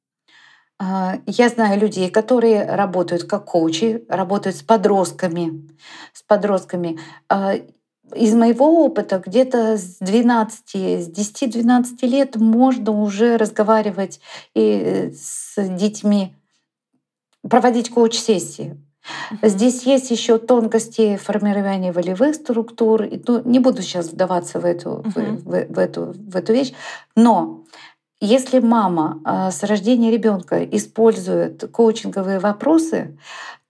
[0.79, 5.69] А, я знаю людей, которые работают как коучи, работают с подростками.
[6.12, 6.99] С подростками.
[7.29, 7.55] А,
[8.14, 14.21] из моего опыта где-то с 12, с 10-12 лет можно уже разговаривать
[14.55, 16.35] и с детьми,
[17.49, 18.77] проводить коуч-сессии.
[19.42, 23.07] Здесь есть еще тонкости формирования волевых структур.
[23.27, 25.37] Ну, не буду сейчас вдаваться в эту, uh-huh.
[25.38, 26.73] в, в, в, эту, в эту вещь.
[27.16, 27.64] Но
[28.20, 33.16] если мама э, с рождения ребенка использует коучинговые вопросы,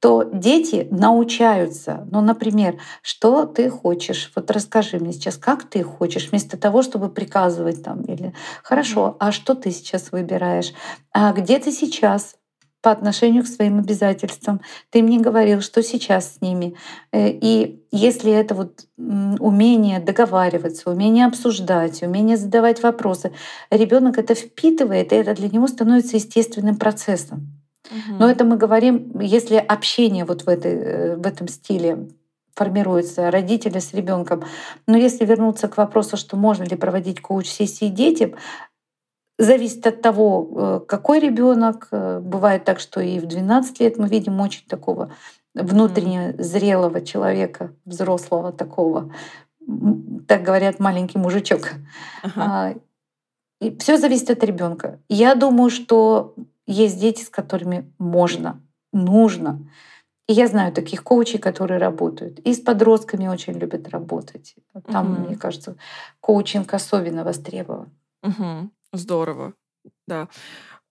[0.00, 2.09] то дети научаются.
[2.11, 4.33] Ну, например, что ты хочешь?
[4.35, 9.31] Вот расскажи мне сейчас, как ты хочешь, вместо того, чтобы приказывать там или хорошо, а
[9.31, 10.72] что ты сейчас выбираешь?
[11.12, 12.37] А где ты сейчас?
[12.83, 14.61] По отношению к своим обязательствам.
[14.90, 16.75] Ты мне говорил, что сейчас с ними.
[17.12, 23.33] Э, и если это вот умение договариваться, умение обсуждать, умение задавать вопросы,
[23.71, 27.61] ребенок это впитывает, и это для него становится естественным процессом.
[27.90, 28.16] Угу.
[28.19, 32.09] Но это мы говорим, если общение вот в, этой, э, в этом стиле
[32.55, 34.45] формируется родители с ребенком.
[34.87, 38.35] Но если вернуться к вопросу, что можно ли проводить коуч-сессии детям,
[39.40, 41.88] Зависит от того, э, какой ребенок.
[41.92, 45.12] Э, бывает так, что и в 12 лет мы видим очень такого
[45.55, 49.14] внутренне зрелого человека, взрослого такого,
[50.29, 51.70] так говорят, маленький мужичок.
[52.22, 52.74] Ага.
[53.62, 55.00] И все зависит от ребенка.
[55.09, 56.35] Я думаю, что
[56.66, 58.61] есть дети, с которыми можно,
[58.92, 59.66] нужно.
[60.29, 62.40] И я знаю таких коучей, которые работают.
[62.40, 64.55] И с подростками очень любят работать.
[64.92, 65.20] Там, угу.
[65.22, 65.76] мне кажется,
[66.20, 67.88] коучинг особенно востребован.
[68.22, 68.70] Угу.
[68.92, 69.55] Здорово,
[70.07, 70.29] да.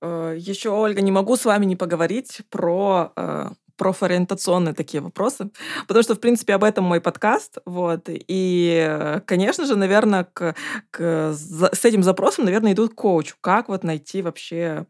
[0.01, 5.51] Э, Еще, Ольга, не могу с вами не поговорить про э, профориентационные такие вопросы,
[5.88, 10.55] потому что, в принципе, об этом мой подкаст, вот, и, конечно же, наверное, к,
[10.91, 14.88] к, с этим запросом, наверное, идут к коучу, как вот найти вообще,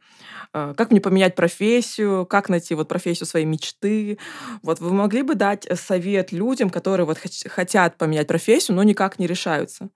[0.53, 4.19] э, как мне поменять профессию, как найти вот профессию своей мечты,
[4.63, 7.19] вот, вы могли бы дать совет людям, которые вот
[7.49, 9.89] хотят поменять профессию, но никак не решаются?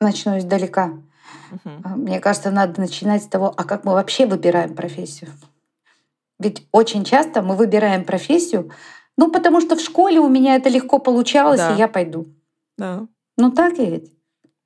[0.00, 0.84] Начну издалека.
[1.52, 1.88] Угу.
[1.96, 5.30] Мне кажется, надо начинать с того, а как мы вообще выбираем профессию.
[6.38, 8.70] Ведь очень часто мы выбираем профессию,
[9.16, 11.74] ну, потому что в школе у меня это легко получалось, да.
[11.74, 12.26] и я пойду.
[12.76, 13.06] Да.
[13.36, 14.12] Ну, так и ведь?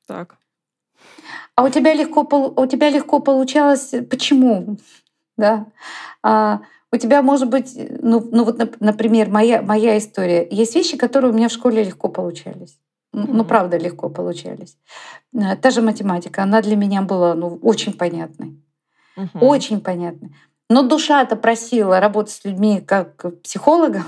[0.07, 0.37] Так.
[1.55, 4.79] А у тебя легко, у тебя легко получалось, почему?
[5.37, 5.67] Да.
[6.23, 10.47] А, у тебя может быть, ну, ну вот, например, моя, моя история.
[10.51, 12.79] Есть вещи, которые у меня в школе легко получались.
[13.13, 14.77] Ну, правда, легко получались.
[15.35, 18.63] Э, та же математика, она для меня была ну, очень понятной.
[19.17, 19.45] Угу.
[19.47, 20.35] Очень понятной.
[20.71, 24.05] Но душа-то просила работать с людьми как психологом.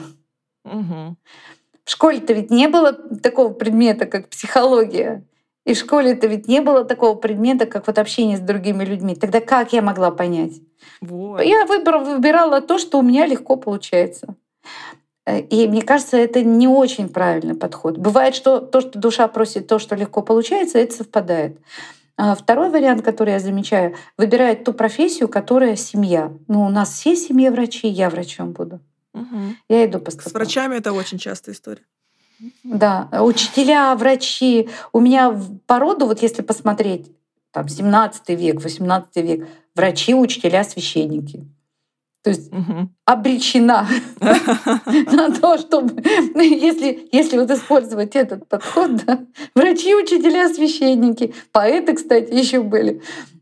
[0.65, 1.17] Угу.
[1.85, 5.25] В школе-то ведь не было такого предмета, как психология.
[5.65, 9.15] И в школе-то ведь не было такого предмета, как вот общение с другими людьми.
[9.15, 10.61] Тогда как я могла понять?
[11.01, 11.43] Вот.
[11.43, 14.37] Я выбрала, выбирала то, что у меня легко получается.
[15.31, 17.99] Э, и мне кажется, это не очень правильный подход.
[17.99, 21.59] Бывает, что то, что душа просит, то, что легко получается, это совпадает.
[22.17, 26.33] А второй вариант, который я замечаю, выбирает ту профессию, которая семья.
[26.49, 28.81] Ну, у нас все семьи врачи, я врачом буду.
[29.15, 29.39] Угу.
[29.69, 30.31] Я иду по стопам.
[30.31, 31.83] С врачами это очень частая история.
[32.63, 34.69] Да, учителя, врачи.
[34.93, 37.11] У меня по роду, вот если посмотреть,
[37.53, 41.47] там 17 век, 18 век, врачи, учителя, священники.
[42.23, 42.91] То есть угу.
[43.07, 43.87] обречена
[44.21, 46.03] на то, чтобы,
[46.35, 49.21] если, если вот использовать этот подход, да,
[49.55, 53.01] врачи, учителя, священники, поэты, кстати, еще были.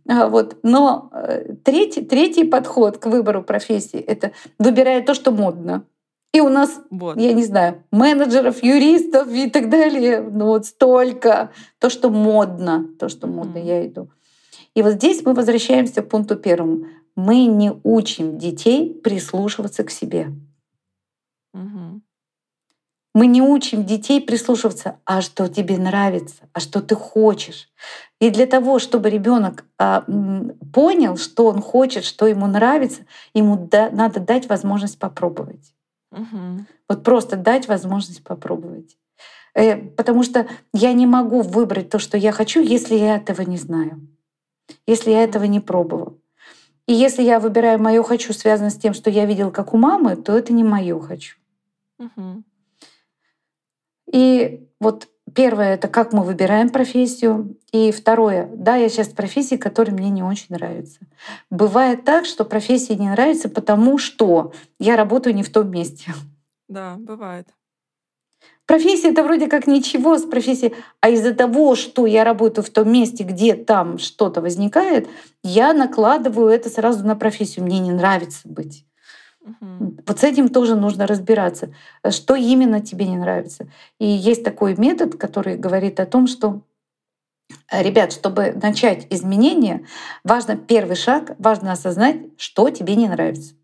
[0.09, 0.59] А, вот.
[0.63, 5.85] Но э, третий, третий подход к выбору профессии— это выбирая то, что модно.
[6.33, 7.17] И у нас, вот.
[7.19, 11.51] я не знаю, менеджеров, юристов и так далее, ну вот столько.
[11.79, 14.11] То, что модно, то, что модно, я иду.
[14.75, 16.87] И вот здесь мы возвращаемся к пункту первому.
[17.19, 20.31] Мы не учим детей прислушиваться к себе.
[21.53, 22.03] Мгм.
[23.13, 27.71] Мы не учим детей прислушиваться, а что тебе нравится, а что ты хочешь.
[28.21, 33.03] И для того, чтобы ребенок понял, что он хочет, что ему нравится,
[33.35, 35.75] ему да- надо дать возможность попробовать.
[36.13, 36.69] Мгм.
[36.89, 38.97] Вот просто дать возможность попробовать.
[39.55, 43.57] Э, Потому что я не могу выбрать то, что я хочу, если я этого не
[43.57, 44.07] знаю,
[44.87, 46.21] если я этого не пробовал.
[46.89, 50.17] И если я выбираю мое хочу, связано с тем, что я видел, как у мамы,
[50.17, 51.37] то это не мое хочу.
[51.99, 52.45] Мгм.
[54.11, 57.59] И вот первое это как мы выбираем профессию.
[57.73, 61.01] И второе, да, я сейчас в профессии, которая мне не очень нравится.
[61.51, 66.15] Бывает так, что профессия не нравится, потому что я работаю не в том месте.
[66.69, 67.49] Да, бывает.
[68.69, 72.93] Профессия это вроде как ничего с профессией, а из-за того, что я работаю в том
[72.93, 75.09] месте, где там что-то возникает,
[75.43, 77.65] я накладываю это сразу на профессию.
[77.65, 78.85] Мне не нравится быть.
[79.41, 81.73] Вот с этим тоже нужно разбираться,
[82.11, 83.69] что именно тебе не нравится.
[83.99, 86.61] И есть такой метод, который говорит о том, что
[87.71, 89.87] Ребят, чтобы начать изменения,
[90.23, 93.55] важно первый шаг, важно осознать, что тебе не нравится.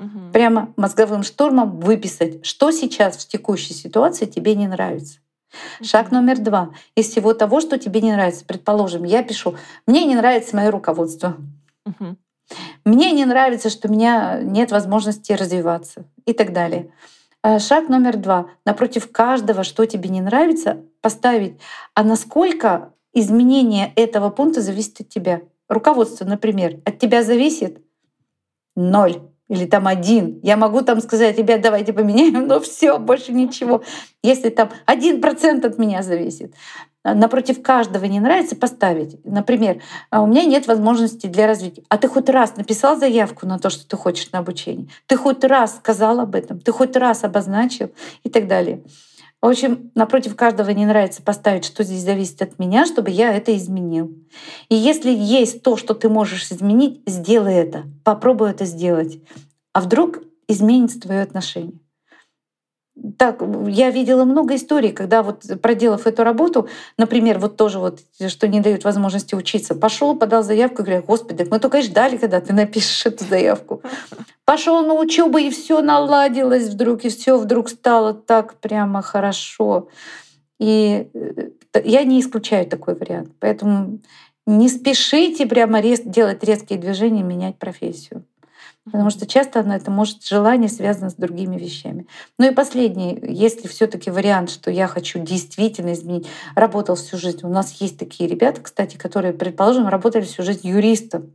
[0.00, 0.32] Мгм.
[0.32, 5.18] Прямо мозговым штурмом выписать, что сейчас в текущей ситуации тебе не нравится.
[5.82, 6.70] Шаг номер два.
[6.94, 11.36] Из всего того, что тебе не нравится, предположим, я пишу, мне не нравится мое руководство,
[11.84, 12.16] Мгм.
[12.84, 16.92] мне не нравится, что у меня нет возможности развиваться и так далее.
[17.42, 18.46] Э, Шаг номер два.
[18.64, 21.58] Напротив каждого, что тебе не нравится, поставить,
[21.94, 25.42] а насколько изменение этого пункта зависит от тебя.
[25.68, 27.82] Руководство, например, от тебя зависит
[28.76, 29.20] ноль
[29.50, 30.38] или там один.
[30.42, 33.82] Я могу там сказать, ребят, давайте поменяем, но все, больше ничего.
[34.22, 36.54] Если там один процент от меня зависит,
[37.02, 39.18] а напротив каждого не нравится поставить.
[39.24, 41.82] Например, «А у меня нет возможности для развития.
[41.88, 44.88] А ты хоть раз написал заявку на то, что ты хочешь на обучение?
[45.06, 46.60] Ты хоть раз сказал об этом?
[46.60, 47.90] Ты хоть раз обозначил?
[48.22, 48.82] И так далее.
[49.40, 53.56] В общем, напротив каждого не нравится поставить, что здесь зависит от меня, чтобы я это
[53.56, 54.14] изменил.
[54.68, 57.84] И если есть то, что ты можешь изменить, сделай это.
[58.04, 59.18] Попробуй это сделать.
[59.72, 61.79] А вдруг изменится твое отношение.
[63.16, 68.46] Так, я видела много историй, когда вот проделав эту работу, например, вот тоже вот, что
[68.48, 72.40] не дают возможности учиться, пошел, подал заявку, и говорят, господи, мы только и ждали, когда
[72.40, 73.82] ты напишешь эту заявку.
[74.44, 79.88] Пошел на учебу, и все наладилось вдруг, и все вдруг стало так прямо хорошо.
[80.58, 83.30] И э, я не исключаю такой вариант.
[83.38, 84.00] Поэтому
[84.46, 88.24] не спешите прямо рез- делать резкие движения, менять профессию.
[88.92, 92.06] Потому что часто оно, это может желание связано с другими вещами.
[92.38, 97.40] Ну и последний, если все таки вариант, что я хочу действительно изменить, работал всю жизнь.
[97.42, 101.32] У нас есть такие ребята, кстати, которые, предположим, работали всю жизнь юристом.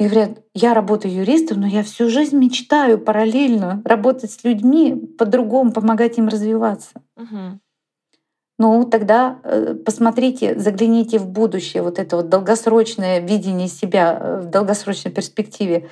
[0.00, 5.72] И говорят, я работаю юристом, но я всю жизнь мечтаю параллельно работать с людьми, по-другому
[5.72, 6.94] помогать им развиваться.
[7.16, 7.60] Мгм.
[8.58, 14.46] Ну, тогда э, посмотрите, загляните в будущее, вот это вот долгосрочное видение себя э, в
[14.46, 15.88] долгосрочной перспективе.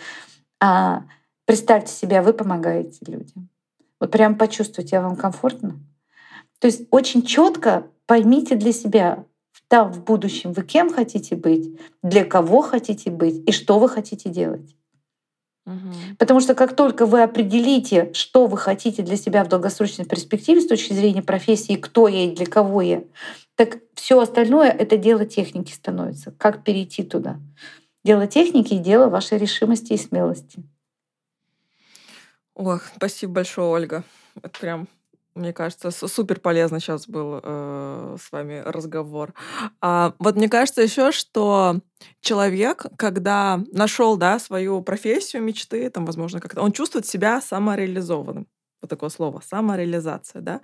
[0.62, 1.02] А
[1.44, 3.48] представьте себя, вы помогаете людям.
[3.98, 5.80] Вот прям почувствуйте, а вам комфортно.
[6.60, 9.24] То есть очень четко поймите для себя,
[9.66, 14.28] там в будущем вы кем хотите быть, для кого хотите быть и что вы хотите
[14.28, 14.76] делать.
[15.66, 15.94] Мгм.
[16.16, 20.68] Потому что как только вы определите, что вы хотите для себя в долгосрочной перспективе с
[20.68, 23.02] точки зрения профессии, кто я и для кого я,
[23.56, 26.30] так все остальное это дело техники становится.
[26.30, 27.40] Как перейти туда?
[28.04, 30.62] Дело техники и дело вашей решимости и смелости.
[32.54, 34.04] Ох, спасибо большое, Ольга.
[34.42, 34.88] Это прям,
[35.34, 39.34] мне кажется, супер полезно сейчас был э, с вами разговор.
[39.80, 41.80] А, вот мне кажется еще, что
[42.20, 48.46] человек, когда нашел, да, свою профессию мечты, там, возможно, как-то, он чувствует себя самореализованным.
[48.82, 50.60] Вот такое слово, самореализация, да.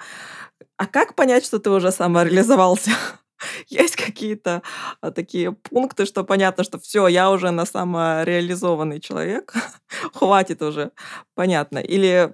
[0.77, 2.91] А как понять, что ты уже самореализовался?
[3.69, 4.63] Есть какие-то
[5.01, 9.55] а, такие пункты, что понятно, что все, я уже на самореализованный человек,
[10.15, 10.93] хватит уже,
[11.35, 11.79] понятно.
[11.79, 12.31] Или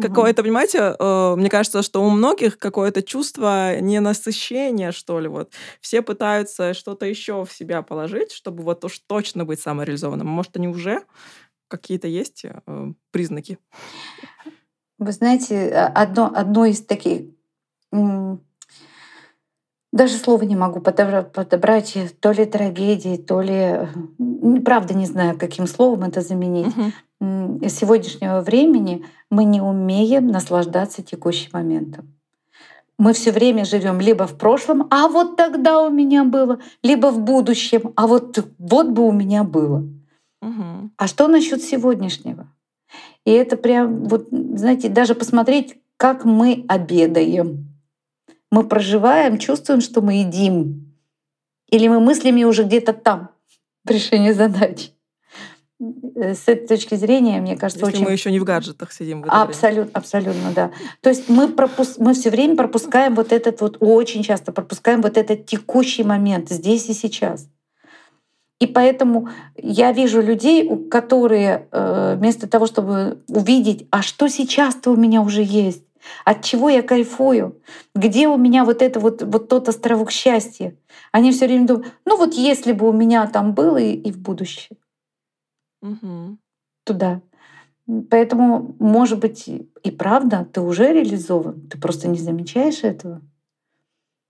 [0.00, 5.52] какое-то, понимаете, э, мне кажется, что у многих какое-то чувство ненасыщения, что ли, вот.
[5.80, 10.26] Все пытаются что-то еще в себя положить, чтобы вот уж точно быть самореализованным.
[10.26, 11.02] Может, они уже
[11.68, 13.58] какие-то есть э, признаки?
[14.98, 17.22] Вы знаете, а- одно, одно из таких,
[19.92, 23.88] даже слова не могу подобра- подобрать, то ли трагедии, то ли...
[24.64, 26.74] Правда не знаю, каким словом это заменить.
[27.20, 32.08] М, Из сегодняшнего времени мы не умеем наслаждаться текущим моментом.
[32.98, 37.18] мы все время живем либо в прошлом, а вот тогда у меня было, либо в
[37.20, 39.84] будущем, а вот вот бы у меня было.
[40.40, 40.90] Угу.
[40.96, 42.46] А что насчет сегодняшнего?
[43.24, 47.71] И это прям, вот, знаете, даже посмотреть, как мы обедаем.
[48.52, 50.94] Мы проживаем, чувствуем, что мы едим.
[51.70, 53.30] Или мы мыслями уже где-то там
[53.82, 54.90] в решении задач.
[55.80, 58.04] Э, с этой точки зрения, мне кажется, Если очень...
[58.04, 59.22] мы еще не в гаджетах сидим.
[59.22, 60.70] В Абсолютно, абсолютно, да.
[61.00, 61.96] То есть мы, пропус...
[61.96, 66.90] мы все время пропускаем вот этот вот, очень часто пропускаем вот этот текущий момент здесь
[66.90, 67.48] и сейчас.
[68.60, 74.96] И поэтому я вижу людей, которые э, вместо того, чтобы увидеть, а что сейчас-то у
[74.96, 75.82] меня уже есть,
[76.24, 77.60] от чего я кайфую,
[77.94, 80.76] где у меня вот это вот, вот тот островок счастья,
[81.10, 84.18] они все время думают, ну вот если бы у меня там было и, и в
[84.18, 84.76] будущем
[85.82, 86.38] Угу.
[86.84, 87.20] туда.
[88.08, 93.20] Поэтому, может быть, и правда, ты уже реализован, ты просто не замечаешь этого.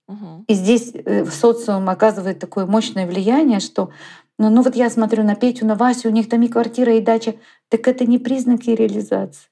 [0.07, 0.45] Угу.
[0.47, 3.91] И здесь э, социум оказывает такое мощное влияние, что
[4.39, 7.01] ну, ну вот я смотрю на Петю, на Васю, у них там и квартира, и
[7.01, 7.35] дача.
[7.69, 9.47] Так это не признаки реализации.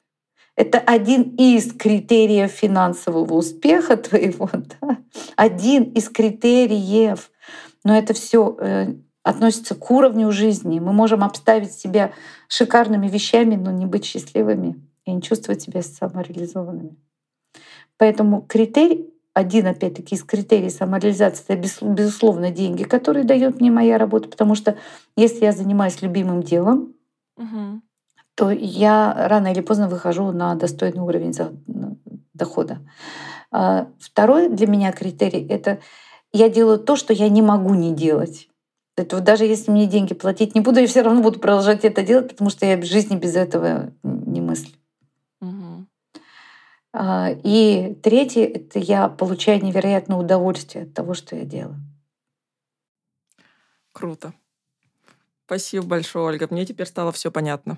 [0.56, 4.98] Это один из критериев финансового успеха твоего, да?
[5.36, 7.32] один из критериев.
[7.84, 8.94] Но это все э,
[9.24, 10.80] относится к уровню жизни.
[10.80, 12.12] Мы можем обставить себя
[12.48, 16.96] шикарными вещами, но не быть счастливыми и не чувствовать себя самореализованными.
[17.98, 21.56] Поэтому критерий один, опять-таки, из критериев самореализации— это,
[21.88, 24.78] безусловно, деньги, которые дает мне моя работа, потому что
[25.16, 26.94] если я занимаюсь любимым делом,
[27.38, 27.82] Угу.
[28.36, 31.34] То я рано или поздно выхожу на достойный уровень
[32.34, 32.80] дохода.
[33.52, 35.80] А Второй для меня критерий— это
[36.32, 38.48] я делаю то, что я не могу не делать.
[38.98, 42.04] Это вот даже если мне деньги платить не буду, я все равно буду продолжать это
[42.04, 44.74] делать, потому что я в жизни без этого не мыслю.
[45.42, 45.86] Угу.
[46.94, 51.78] А, И третье— это я получаю невероятное удовольствие от того, что я делаю.
[53.92, 54.34] Круто.
[55.46, 56.48] Спасибо большое, Ольга.
[56.50, 57.78] Мне теперь стало все понятно.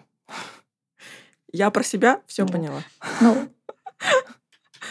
[1.51, 2.53] Я про себя все Да.
[2.53, 2.81] поняла.
[3.21, 3.49] Ну,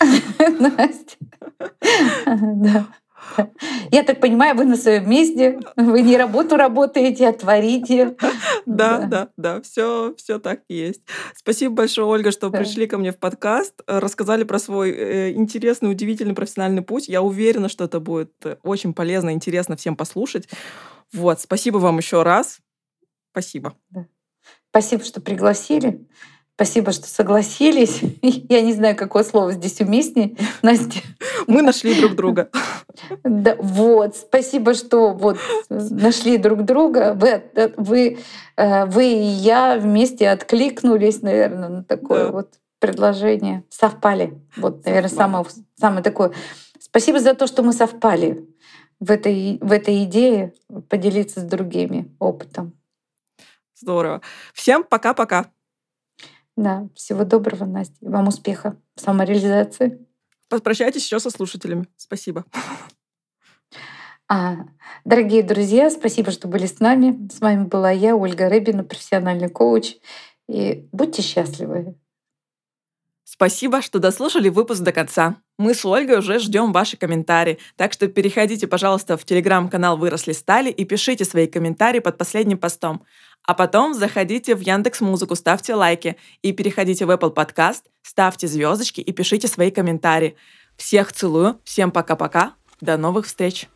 [0.61, 1.17] Настя.
[2.27, 2.87] Да.
[3.93, 8.17] Я так понимаю, вы на своем месте, вы не работу работаете, а творите.
[8.67, 11.03] Да, да, да, все, все так и есть.
[11.35, 12.59] Спасибо большое, Ольга, что Да.
[12.59, 17.09] пришли ко мне в подкаст, э, рассказали про свой э, интересный, удивительный профессиональный путь.
[17.09, 20.49] Я уверена, что это будет э, очень полезно, интересно всем послушать.
[21.13, 22.59] Вот, спасибо вам еще раз.
[23.31, 23.77] Спасибо.
[24.73, 26.01] Спасибо, что пригласили.
[26.55, 28.01] Спасибо, что согласились.
[28.23, 30.35] Я не знаю, какое слово здесь уместнее.
[30.63, 31.01] Настя,
[31.47, 32.49] Мы нашли друг друга.
[33.23, 35.37] Да, вот, спасибо, что вот
[35.69, 37.13] э, нашли друг друга.
[37.15, 38.19] Вы, от- вы,
[38.57, 42.33] э, вы и я вместе откликнулись, наверное, на такое Да.
[42.33, 43.65] вот предложение.
[43.69, 44.41] Совпали.
[44.57, 45.27] Вот, наверное, Совпали.
[45.31, 45.47] самое,
[45.79, 46.33] самое такое.
[46.81, 48.49] Спасибо за то, что мы совпали
[49.01, 50.55] в этой, в этой идее
[50.89, 52.73] поделиться с другими опытом.
[53.83, 54.21] Здорово.
[54.55, 55.51] Всем пока-пока.
[56.57, 57.97] Да, всего доброго, Настя.
[58.01, 60.07] Вам успеха в самореализации.
[60.49, 61.89] Попрощайтесь еще со слушателями.
[61.97, 62.45] Спасибо.
[64.29, 64.59] А,
[65.05, 67.29] дорогие друзья, спасибо, что были с нами.
[67.29, 69.97] С вами была я, Ольга Рыбина, профессиональный коуч.
[70.49, 71.97] И будьте счастливы.
[73.25, 75.37] Спасибо, что дослушали выпуск до конца.
[75.59, 80.71] Мы с Ольгой уже ждем ваши комментарии, так что переходите, пожалуйста, в телеграм-канал «Выросли стали»
[80.71, 83.07] и пишите свои комментарии под последним постом.
[83.45, 89.01] А потом заходите в Яндекс Музыку, ставьте лайки и переходите в Apple Podcast, ставьте звездочки
[89.01, 90.37] и пишите свои комментарии.
[90.77, 93.69] Всех целую, всем пока-пока, до новых встреч!